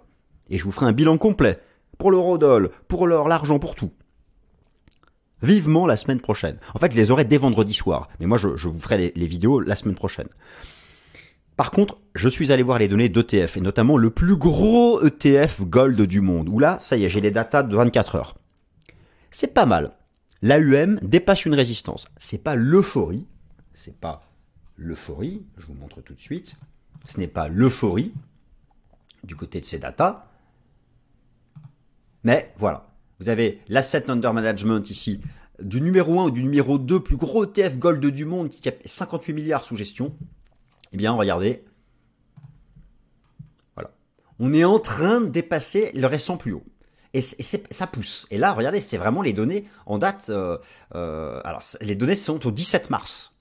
Et 0.48 0.56
je 0.56 0.64
vous 0.64 0.70
ferai 0.70 0.86
un 0.86 0.92
bilan 0.92 1.18
complet. 1.18 1.60
Pour 1.98 2.10
l'eurodoll, 2.10 2.70
pour 2.88 3.06
l'or, 3.06 3.28
l'argent, 3.28 3.58
pour 3.58 3.74
tout. 3.74 3.90
Vivement 5.42 5.86
la 5.86 5.96
semaine 5.96 6.20
prochaine. 6.20 6.58
En 6.74 6.78
fait, 6.78 6.92
je 6.92 6.96
les 6.96 7.10
aurai 7.10 7.24
dès 7.24 7.36
vendredi 7.36 7.74
soir. 7.74 8.08
Mais 8.20 8.26
moi, 8.26 8.38
je, 8.38 8.48
vous 8.48 8.78
ferai 8.78 9.12
les, 9.14 9.26
vidéos 9.26 9.60
la 9.60 9.74
semaine 9.74 9.94
prochaine. 9.94 10.28
Par 11.56 11.72
contre, 11.72 11.98
je 12.14 12.28
suis 12.28 12.52
allé 12.52 12.62
voir 12.62 12.78
les 12.78 12.88
données 12.88 13.08
d'ETF, 13.08 13.56
et 13.56 13.60
notamment 13.60 13.98
le 13.98 14.10
plus 14.10 14.36
gros 14.36 15.02
ETF 15.02 15.62
Gold 15.62 16.00
du 16.00 16.20
monde, 16.20 16.48
où 16.48 16.58
là, 16.58 16.78
ça 16.80 16.96
y 16.96 17.04
est, 17.04 17.08
j'ai 17.08 17.20
les 17.20 17.30
datas 17.30 17.64
de 17.64 17.76
24 17.76 18.14
heures. 18.14 18.38
c'est 19.30 19.52
pas 19.52 19.66
mal. 19.66 19.92
L'AUM 20.40 20.98
dépasse 21.02 21.44
une 21.44 21.54
résistance. 21.54 22.08
C'est 22.16 22.42
pas 22.42 22.54
l'euphorie, 22.54 23.26
c'est 23.74 23.98
pas 23.98 24.22
l'euphorie, 24.76 25.42
je 25.58 25.66
vous 25.66 25.74
montre 25.74 26.00
tout 26.00 26.14
de 26.14 26.20
suite. 26.20 26.56
Ce 27.04 27.18
n'est 27.18 27.26
pas 27.26 27.48
l'euphorie 27.48 28.14
du 29.24 29.36
côté 29.36 29.60
de 29.60 29.64
ces 29.64 29.78
datas. 29.78 30.26
Mais 32.24 32.52
voilà, 32.56 32.86
vous 33.18 33.28
avez 33.28 33.60
l'asset 33.68 34.10
under 34.10 34.32
management 34.34 34.90
ici 34.90 35.20
du 35.62 35.80
numéro 35.80 36.20
1 36.20 36.24
ou 36.24 36.30
du 36.30 36.42
numéro 36.42 36.78
2 36.78 37.00
plus 37.00 37.16
gros 37.16 37.44
ETF 37.44 37.78
Gold 37.78 38.04
du 38.06 38.24
monde 38.24 38.48
qui 38.48 38.68
a 38.68 38.72
58 38.84 39.32
milliards 39.32 39.64
sous 39.64 39.76
gestion. 39.76 40.16
Eh 40.92 40.96
bien, 40.96 41.12
regardez. 41.12 41.64
Voilà. 43.74 43.90
On 44.38 44.52
est 44.52 44.64
en 44.64 44.78
train 44.78 45.20
de 45.20 45.28
dépasser 45.28 45.92
le 45.94 46.06
récent 46.06 46.36
plus 46.36 46.52
haut. 46.52 46.64
Et, 47.12 47.22
ça 47.22 47.86
pousse. 47.88 48.26
Et 48.30 48.38
là, 48.38 48.52
regardez, 48.52 48.80
c'est 48.80 48.96
vraiment 48.96 49.22
les 49.22 49.32
données 49.32 49.64
en 49.86 49.98
date. 49.98 50.26
Euh, 50.30 50.58
euh, 50.94 51.40
alors, 51.44 51.62
les 51.80 51.96
données 51.96 52.14
sont 52.14 52.46
au 52.46 52.50
17 52.50 52.88
mars. 52.90 53.36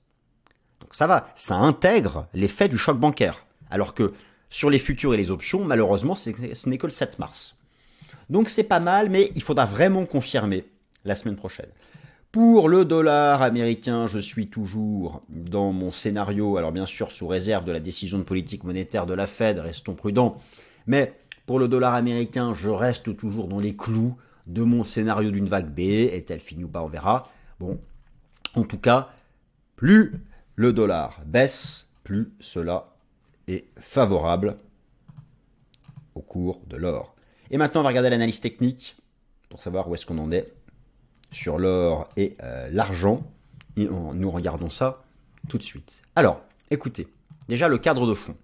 Donc 0.82 0.96
ça 0.96 1.06
va, 1.06 1.30
ça 1.36 1.56
intègre 1.56 2.28
l'effet 2.34 2.68
du 2.68 2.78
choc 2.78 3.00
bancaire. 3.00 3.46
Alors 3.70 3.94
que 3.94 4.14
sur 4.50 4.70
les 4.70 4.80
futurs 4.80 5.14
et 5.14 5.18
les 5.18 5.32
options, 5.32 5.64
malheureusement, 5.64 6.16
ce 6.16 6.70
n'est 6.70 6.78
que 6.78 6.88
le 6.88 6.92
7 6.92 7.20
mars. 7.20 7.58
Donc 8.30 8.50
c'est 8.50 8.64
pas 8.64 8.80
mal, 8.80 9.10
mais 9.10 9.32
il 9.36 9.42
faudra 9.42 9.66
vraiment 9.66 10.06
confirmer 10.06 10.66
la 11.06 11.16
semaine 11.16 11.36
prochaine. 11.36 11.70
Pour 12.32 12.70
le 12.70 12.86
dollar 12.86 13.42
américain, 13.42 14.06
je 14.06 14.20
suis 14.20 14.48
toujours 14.48 15.24
dans 15.30 15.72
mon 15.72 15.90
scénario, 15.90 16.58
alors 16.58 16.72
bien 16.72 16.86
sûr 16.86 17.12
sous 17.12 17.28
réserve 17.28 17.66
de 17.66 17.72
la 17.72 17.80
décision 17.80 18.20
de 18.20 18.24
politique 18.24 18.64
monétaire 18.64 19.08
de 19.08 19.16
la 19.16 19.26
Fed, 19.26 19.58
restons 19.58 19.96
prudents, 19.96 20.38
mais 20.86 21.14
pour 21.48 21.58
le 21.58 21.68
dollar 21.68 21.96
américain, 21.96 22.54
je 22.54 22.70
reste 22.70 23.18
toujours 23.18 23.48
dans 23.48 23.60
les 23.60 23.76
clous 23.76 24.16
de 24.46 24.62
mon 24.62 24.84
scénario 24.84 25.32
d'une 25.32 25.48
vague 25.48 25.74
B, 25.74 25.80
est-elle 25.80 26.40
finie 26.40 26.66
ou 26.66 26.68
pas, 26.68 26.84
on 26.84 26.88
verra. 26.88 27.32
Bon, 27.60 27.80
en 28.54 28.64
tout 28.64 28.78
cas, 28.78 29.10
plus 29.76 30.14
le 30.56 30.72
dollar 30.72 31.22
baisse, 31.26 31.88
plus 32.04 32.32
cela 32.40 32.89
favorable 33.80 34.58
au 36.16 36.22
cours 36.22 36.62
de 36.68 36.78
l'or. 36.78 37.16
Et 37.52 37.58
maintenant, 37.58 37.82
on 37.82 37.84
va 37.84 37.90
regarder 37.90 38.10
l'analyse 38.10 38.42
technique 38.42 38.98
pour 39.50 39.62
savoir 39.62 39.90
où 39.90 39.94
est-ce 39.94 40.06
qu'on 40.06 40.18
en 40.18 40.32
est 40.32 40.54
sur 41.32 41.58
l'or 41.58 42.10
et 42.18 42.36
euh, 42.44 42.70
l'argent. 42.72 43.24
Et 43.78 43.88
nous 43.88 44.30
regardons 44.30 44.70
ça 44.70 45.04
tout 45.48 45.58
de 45.58 45.64
suite. 45.64 46.02
Alors, 46.16 46.42
écoutez, 46.70 47.08
déjà 47.48 47.68
le 47.68 47.78
cadre 47.78 48.08
de 48.08 48.14
fond. 48.14 48.36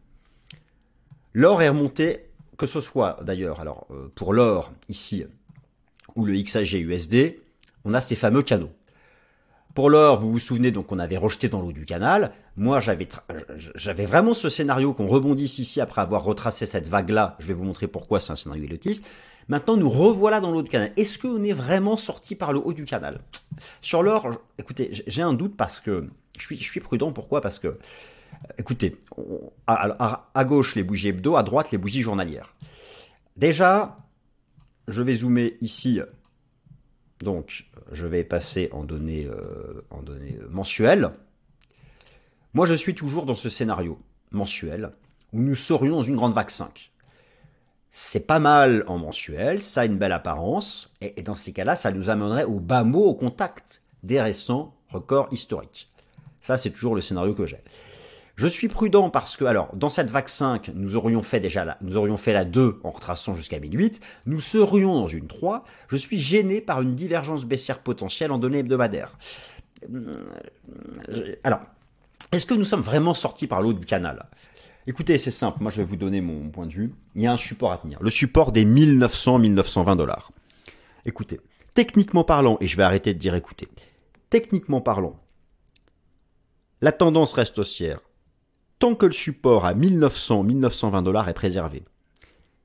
L'or 1.34 1.62
est 1.62 1.70
remonté, 1.70 2.30
que 2.58 2.66
ce 2.66 2.80
soit 2.80 3.20
d'ailleurs, 3.24 3.60
alors 3.60 3.88
euh, 3.92 4.12
pour 4.16 4.34
l'or 4.34 4.72
ici 4.88 5.26
ou 6.16 6.26
le 6.26 6.42
XAG 6.42 6.74
USD, 6.74 7.38
on 7.84 7.94
a 7.94 8.02
ces 8.02 8.16
fameux 8.16 8.42
canaux. 8.42 8.72
Pour 9.76 9.90
l'or, 9.90 10.16
vous 10.16 10.32
vous 10.32 10.40
souvenez, 10.40 10.72
donc 10.72 10.94
on 10.94 11.00
avait 11.00 11.18
rejeté 11.18 11.50
dans 11.50 11.62
l'eau 11.62 11.74
du 11.74 11.86
canal. 11.86 12.32
Moi, 12.56 12.80
j'avais, 12.80 14.06
vraiment 14.06 14.34
ce 14.34 14.48
scénario 14.48 14.94
qu'on 14.94 15.06
rebondisse 15.06 15.60
ici 15.60 15.82
après 15.82 16.00
avoir 16.00 16.24
retracé 16.24 16.66
cette 16.66 16.88
vague-là. 16.88 17.36
Je 17.40 17.48
vais 17.48 17.54
vous 17.54 17.66
montrer 17.66 17.88
pourquoi 17.88 18.22
c'est 18.22 18.32
un 18.32 18.38
scénario 18.38 18.64
élotiste. 18.64 19.06
Maintenant, 19.50 19.76
nous 19.76 19.90
revoilà 19.90 20.40
dans 20.40 20.50
l'eau 20.50 20.62
du 20.62 20.70
canal. 20.70 20.94
Est-ce 20.96 21.20
qu'on 21.20 21.44
est 21.44 21.52
vraiment 21.52 21.98
sorti 21.98 22.36
par 22.36 22.54
le 22.54 22.60
haut 22.60 22.72
du 22.72 22.86
canal? 22.86 23.20
Sur 23.82 24.02
l'or, 24.02 24.30
écoutez, 24.58 24.92
j'ai 25.08 25.22
un 25.22 25.34
doute 25.34 25.58
parce 25.58 25.82
que 25.82 26.08
je 26.40 26.56
suis, 26.56 26.80
prudent. 26.80 27.12
Pourquoi? 27.12 27.42
Parce 27.42 27.60
que, 27.60 27.78
écoutez, 28.58 28.96
à, 29.68 30.30
à 30.34 30.46
gauche 30.46 30.76
les 30.76 30.84
bougies 30.84 31.10
hebdo, 31.10 31.36
à 31.36 31.44
droite 31.44 31.72
les 31.72 31.78
bougies 31.78 32.02
journalières. 32.02 32.56
Déjà, 33.36 33.98
je 34.88 35.04
vais 35.04 35.16
zoomer 35.16 35.58
ici 35.60 36.00
donc, 37.22 37.66
je 37.92 38.06
vais 38.06 38.24
passer 38.24 38.70
en 38.72 38.84
données, 38.84 39.26
euh, 39.26 39.86
en 39.90 40.02
données 40.02 40.38
mensuelles. 40.50 41.12
Moi, 42.54 42.66
je 42.66 42.74
suis 42.74 42.96
toujours 42.96 43.26
dans 43.26 43.36
ce 43.36 43.50
scénario 43.50 44.00
mensuel 44.32 44.92
où 45.34 45.42
nous 45.42 45.56
serions 45.56 45.98
dans 45.98 46.04
une 46.04 46.16
grande 46.16 46.34
vague 46.34 46.50
5. 46.50 46.92
C'est 47.92 48.28
pas 48.28 48.40
mal 48.40 48.84
en 48.88 48.98
mensuel, 48.98 49.62
ça 49.62 49.82
a 49.82 49.86
une 49.86 49.98
belle 49.98 50.12
apparence, 50.12 50.92
et, 51.00 51.20
et 51.20 51.24
dans 51.24 51.36
ces 51.36 51.54
cas-là, 51.54 51.76
ça 51.76 51.92
nous 51.92 52.10
amènerait 52.10 52.44
au 52.44 52.60
bas 52.60 52.84
mot 52.84 53.06
au 53.06 53.16
contact 53.16 53.84
des 54.04 54.22
récents 54.22 54.76
records 54.90 55.30
historiques. 55.32 55.90
Ça, 56.42 56.58
c'est 56.58 56.70
toujours 56.70 56.96
le 56.96 57.02
scénario 57.02 57.34
que 57.34 57.46
j'ai. 57.46 57.64
Je 58.36 58.48
suis 58.48 58.68
prudent 58.68 59.10
parce 59.10 59.38
que, 59.38 59.46
alors, 59.46 59.74
dans 59.76 59.88
cette 59.88 60.12
vague 60.12 60.28
5, 60.28 60.72
nous 60.76 60.98
aurions 60.98 61.22
fait 61.22 61.40
déjà 61.40 61.64
la, 61.64 61.78
nous 61.82 61.96
aurions 61.96 62.18
fait 62.18 62.34
la 62.34 62.44
2 62.44 62.82
en 62.84 62.92
retraçant 62.92 63.34
jusqu'à 63.34 63.60
1008, 63.60 64.02
nous 64.26 64.42
serions 64.42 64.94
dans 64.94 65.08
une 65.08 65.28
3, 65.28 65.64
je 65.88 65.96
suis 65.96 66.20
gêné 66.20 66.60
par 66.60 66.82
une 66.82 66.96
divergence 66.96 67.46
baissière 67.46 67.80
potentielle 67.80 68.32
en 68.32 68.38
données 68.38 68.60
hebdomadaires. 68.60 69.18
Euh, 69.94 70.12
alors, 71.46 71.62
est-ce 72.34 72.46
que 72.46 72.54
nous 72.54 72.66
sommes 72.66 72.82
vraiment 72.82 73.14
sortis 73.14 73.48
par 73.48 73.62
l'eau 73.62 73.72
du 73.72 73.86
canal? 73.86 74.26
Écoutez, 74.88 75.18
c'est 75.18 75.32
simple, 75.32 75.60
moi 75.62 75.72
je 75.72 75.78
vais 75.78 75.84
vous 75.88 75.96
donner 75.96 76.20
mon 76.20 76.50
point 76.50 76.66
de 76.66 76.74
vue. 76.74 76.92
Il 77.16 77.22
y 77.22 77.28
a 77.28 77.32
un 77.32 77.38
support 77.38 77.72
à 77.72 77.78
tenir. 77.78 77.98
Le 78.02 78.12
support 78.12 78.52
des 78.52 78.66
1900-1920 78.66 79.96
dollars. 79.96 80.32
Écoutez, 81.06 81.40
techniquement 81.74 82.24
parlant, 82.24 82.58
et 82.60 82.68
je 82.68 82.76
vais 82.76 82.84
arrêter 82.84 83.14
de 83.14 83.20
dire 83.20 83.34
écoutez, 83.34 83.70
techniquement 84.30 84.82
parlant, 84.82 85.20
la 86.82 86.92
tendance 86.92 87.34
reste 87.34 87.58
haussière 87.58 88.02
tant 88.80 88.96
que 88.96 89.06
le 89.06 89.12
support 89.12 89.66
à 89.66 89.74
1900-1920 89.74 91.04
dollars 91.04 91.30
est 91.30 91.34
préservé. 91.34 91.84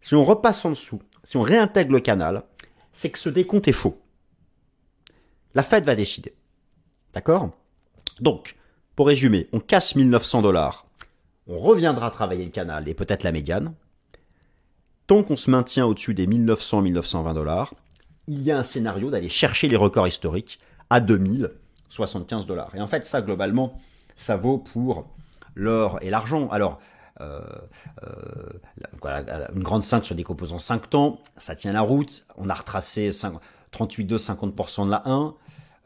Si 0.00 0.14
on 0.14 0.24
repasse 0.24 0.64
en 0.64 0.70
dessous, 0.70 1.02
si 1.24 1.36
on 1.36 1.42
réintègre 1.42 1.92
le 1.92 2.00
canal, 2.00 2.44
c'est 2.92 3.10
que 3.10 3.18
ce 3.18 3.28
décompte 3.28 3.68
est 3.68 3.72
faux. 3.72 4.00
La 5.54 5.62
Fed 5.62 5.84
va 5.84 5.94
décider. 5.94 6.34
D'accord? 7.12 7.50
Donc, 8.20 8.56
pour 8.96 9.06
résumer, 9.06 9.48
on 9.52 9.60
casse 9.60 9.96
1900 9.96 10.42
dollars, 10.42 10.86
on 11.46 11.58
reviendra 11.58 12.10
travailler 12.10 12.44
le 12.44 12.50
canal 12.50 12.88
et 12.88 12.94
peut-être 12.94 13.24
la 13.24 13.32
médiane. 13.32 13.74
Tant 15.06 15.22
qu'on 15.22 15.36
se 15.36 15.50
maintient 15.50 15.86
au-dessus 15.86 16.14
des 16.14 16.26
1900-1920 16.26 17.34
dollars, 17.34 17.74
il 18.28 18.42
y 18.42 18.52
a 18.52 18.58
un 18.58 18.62
scénario 18.62 19.10
d'aller 19.10 19.28
chercher 19.28 19.66
les 19.66 19.76
records 19.76 20.06
historiques 20.06 20.60
à 20.88 21.00
2075 21.00 22.46
dollars. 22.46 22.74
Et 22.76 22.80
en 22.80 22.86
fait, 22.86 23.04
ça, 23.04 23.20
globalement, 23.20 23.80
ça 24.14 24.36
vaut 24.36 24.58
pour 24.58 25.08
l'or 25.54 25.98
et 26.02 26.10
l'argent. 26.10 26.48
Alors, 26.48 26.78
euh, 27.20 27.40
euh, 28.04 29.48
une 29.54 29.62
grande 29.62 29.82
5 29.82 30.04
sur 30.04 30.14
des 30.14 30.22
composants 30.22 30.58
5 30.58 30.88
temps, 30.90 31.20
ça 31.36 31.54
tient 31.54 31.72
la 31.72 31.82
route. 31.82 32.26
On 32.36 32.48
a 32.48 32.54
retracé 32.54 33.10
38,2, 33.10 34.16
50% 34.16 34.86
de 34.86 34.90
la 34.90 35.02
1. 35.04 35.34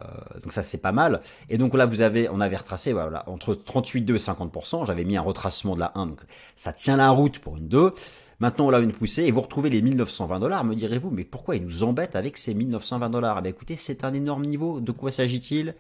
Euh, 0.03 0.07
donc 0.42 0.53
ça 0.53 0.62
c'est 0.62 0.79
pas 0.79 0.92
mal. 0.92 1.22
Et 1.48 1.59
donc 1.59 1.74
là 1.74 1.87
vous 1.87 2.00
avez, 2.00 2.29
on 2.29 2.40
avait 2.40 2.57
retracé 2.57 2.92
voilà, 2.92 3.29
entre 3.29 3.55
38,2 3.55 4.14
et 4.14 4.18
50%. 4.18 4.87
J'avais 4.87 5.05
mis 5.05 5.16
un 5.16 5.22
retracement 5.22 5.74
de 5.74 5.81
la 5.81 5.92
1, 5.94 6.07
donc 6.07 6.20
ça 6.57 6.72
tient 6.72 6.96
la 6.96 7.11
route 7.11 7.38
pour 7.38 7.57
une 7.57 7.68
2. 7.68 7.94
Maintenant 8.40 8.66
on 8.66 8.72
a 8.72 8.81
une 8.81 8.92
poussée 8.92 9.22
et 9.22 9.31
vous 9.31 9.40
retrouvez 9.40 9.70
les 9.70 9.83
1920 9.83 10.40
dollars. 10.40 10.64
Me 10.64 10.74
direz-vous, 10.74 11.11
mais 11.11 11.24
pourquoi 11.24 11.57
ils 11.57 11.64
nous 11.64 11.85
embêtent 11.85 12.16
avec 12.16 12.37
ces 12.37 12.55
1920 12.55 13.11
dollars? 13.11 13.40
Eh 13.44 13.48
écoutez, 13.48 13.77
c'est 13.77 14.05
un 14.05 14.12
énorme 14.12 14.44
niveau. 14.44 14.81
De 14.81 14.92
quoi 14.92 15.11
s'agit-il? 15.11 15.74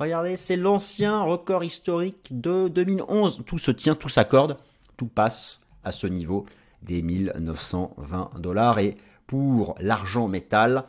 Regardez, 0.00 0.38
c'est 0.38 0.56
l'ancien 0.56 1.20
record 1.20 1.62
historique 1.62 2.28
de 2.30 2.68
2011. 2.68 3.42
Tout 3.44 3.58
se 3.58 3.70
tient, 3.70 3.94
tout 3.94 4.08
s'accorde, 4.08 4.56
tout 4.96 5.08
passe 5.08 5.66
à 5.84 5.92
ce 5.92 6.06
niveau 6.06 6.46
des 6.80 7.02
1920 7.02 8.30
dollars. 8.38 8.78
Et 8.78 8.96
pour 9.26 9.74
l'argent 9.78 10.26
métal, 10.26 10.84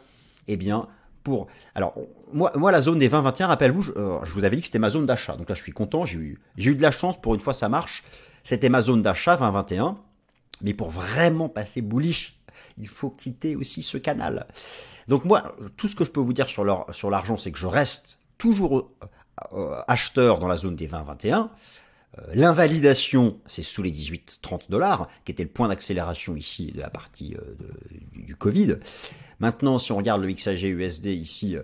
eh 0.47 0.55
bien, 0.55 0.87
pour. 1.25 1.47
Alors, 1.75 1.93
moi, 2.31 2.71
la 2.71 2.79
zone 2.79 2.99
des 2.99 3.09
20-21, 3.09 3.47
rappelez-vous, 3.47 3.81
je, 3.81 3.91
euh, 3.97 4.23
je, 4.23 4.33
vous 4.33 4.45
avais 4.45 4.55
dit 4.55 4.61
que 4.61 4.67
c'était 4.67 4.79
ma 4.79 4.89
zone 4.89 5.05
d'achat. 5.05 5.35
Donc 5.35 5.49
là, 5.49 5.55
je 5.55 5.61
suis 5.61 5.73
content, 5.73 6.05
j'ai 6.05 6.17
eu, 6.17 6.39
eu 6.55 6.75
de 6.75 6.81
la 6.81 6.91
chance, 6.91 7.19
pour 7.19 7.33
une 7.33 7.41
fois, 7.41 7.53
ça 7.53 7.67
marche. 7.67 8.05
C'était 8.43 8.69
ma 8.69 8.81
zone 8.81 9.01
d'achat 9.01 9.35
20-21. 9.35 9.97
Mais 10.61 10.73
pour 10.73 10.89
vraiment 10.89 11.49
passer 11.49 11.81
bullish, 11.81 12.39
il 12.77 12.87
faut 12.87 13.09
quitter 13.09 13.57
aussi 13.57 13.83
ce 13.83 13.97
canal. 13.97 14.47
Donc 15.09 15.25
moi, 15.25 15.53
tout 15.75 15.89
ce 15.89 15.97
que 15.97 16.05
je 16.05 16.11
peux 16.11 16.21
vous 16.21 16.31
dire 16.31 16.47
sur 16.49 16.63
l'argent, 17.09 17.35
c'est 17.35 17.51
que 17.51 17.59
je 17.59 17.67
reste 17.67 18.20
toujours 18.41 18.89
euh, 19.53 19.81
acheteur 19.87 20.39
dans 20.39 20.47
la 20.47 20.57
zone 20.57 20.75
des 20.75 20.87
20-21. 20.87 21.49
Euh, 22.17 22.21
l'invalidation, 22.33 23.39
c'est 23.45 23.61
sous 23.61 23.83
les 23.83 23.91
18-30 23.91 24.69
dollars, 24.69 25.07
qui 25.25 25.31
était 25.31 25.43
le 25.43 25.49
point 25.49 25.67
d'accélération 25.67 26.35
ici 26.35 26.71
de 26.71 26.81
la 26.81 26.89
partie 26.89 27.35
euh, 27.35 27.55
du, 28.13 28.35
Covid. 28.35 28.77
Maintenant, 29.39 29.77
si 29.77 29.91
on 29.91 29.97
regarde 29.97 30.23
le 30.23 30.33
XAG 30.33 30.63
USD 30.63 31.05
ici 31.07 31.55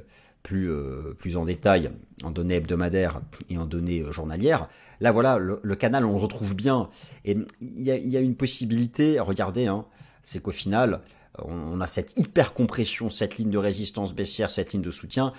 plus, 0.44 0.72
plus 1.18 1.36
en 1.36 1.46
détail, 1.46 1.92
en 2.24 2.32
données 2.32 2.56
hebdomadaires 2.56 3.22
et 3.50 3.58
en 3.58 3.66
données 3.66 4.04
journalières, 4.12 4.70
là 5.00 5.12
voilà, 5.12 5.38
le, 5.38 5.76
canal, 5.76 6.06
on 6.06 6.12
le 6.12 6.18
retrouve 6.18 6.56
bien. 6.56 6.90
Et 7.26 7.38
il 7.60 7.82
y 7.82 7.92
a, 7.92 7.98
y 7.98 8.18
a, 8.18 8.20
une 8.20 8.36
possibilité, 8.36 9.20
regardez, 9.20 9.68
hein, 9.68 9.86
c'est 10.22 10.42
qu'au 10.42 10.52
final, 10.52 11.02
on 11.46 11.80
a 11.82 11.88
cette 11.88 12.18
hyper 12.18 12.54
compression, 12.54 13.10
cette 13.10 13.38
ligne 13.38 13.50
de 13.50 13.58
résistance 13.58 14.14
baissière, 14.14 14.50
cette 14.50 14.74
ligne 14.74 14.82
de 14.82 14.92
soutien, 14.92 15.34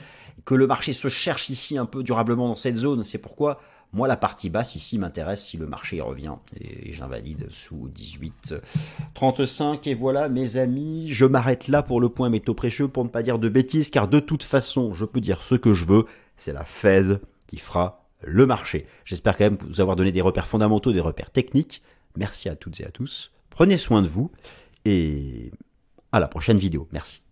que 0.44 0.54
le 0.54 0.66
marché 0.66 0.92
se 0.92 1.08
cherche 1.08 1.48
ici 1.48 1.78
un 1.78 1.86
peu 1.86 2.02
durablement 2.02 2.48
dans 2.48 2.56
cette 2.56 2.76
zone. 2.76 3.02
C'est 3.02 3.18
pourquoi 3.18 3.60
Moi, 3.92 4.06
la 4.08 4.16
partie 4.16 4.50
basse 4.50 4.76
ici 4.76 4.98
m'intéresse 4.98 5.44
si 5.44 5.56
le 5.56 5.66
marché 5.66 6.00
revient. 6.00 6.34
Et 6.60 6.92
j'invalide 6.92 7.46
sous 7.50 7.88
18, 7.88 8.54
35. 9.14 9.86
Et 9.86 9.94
voilà, 9.94 10.28
mes 10.28 10.56
amis, 10.56 11.08
je 11.10 11.24
m'arrête 11.24 11.68
là 11.68 11.82
pour 11.82 12.00
le 12.00 12.08
point 12.08 12.28
métaux 12.28 12.54
précieux 12.54 12.88
pour 12.88 13.04
ne 13.04 13.08
pas 13.08 13.22
dire 13.22 13.38
de 13.38 13.48
bêtises, 13.48 13.90
car 13.90 14.08
de 14.08 14.20
toute 14.20 14.42
façon, 14.42 14.92
je 14.92 15.04
peux 15.04 15.20
dire 15.20 15.42
ce 15.42 15.54
que 15.54 15.72
je 15.72 15.84
veux. 15.84 16.04
C'est 16.36 16.52
la 16.52 16.64
Fed 16.64 17.20
qui 17.46 17.58
fera 17.58 18.04
le 18.22 18.46
marché. 18.46 18.86
J'espère 19.04 19.36
quand 19.36 19.44
même 19.44 19.58
vous 19.60 19.80
avoir 19.80 19.96
donné 19.96 20.12
des 20.12 20.20
repères 20.20 20.48
fondamentaux, 20.48 20.92
des 20.92 21.00
repères 21.00 21.30
techniques. 21.30 21.82
Merci 22.16 22.48
à 22.48 22.56
toutes 22.56 22.80
et 22.80 22.86
à 22.86 22.90
tous. 22.90 23.32
Prenez 23.50 23.76
soin 23.76 24.02
de 24.02 24.08
vous 24.08 24.30
et 24.84 25.50
à 26.12 26.20
la 26.20 26.28
prochaine 26.28 26.58
vidéo. 26.58 26.88
Merci. 26.92 27.22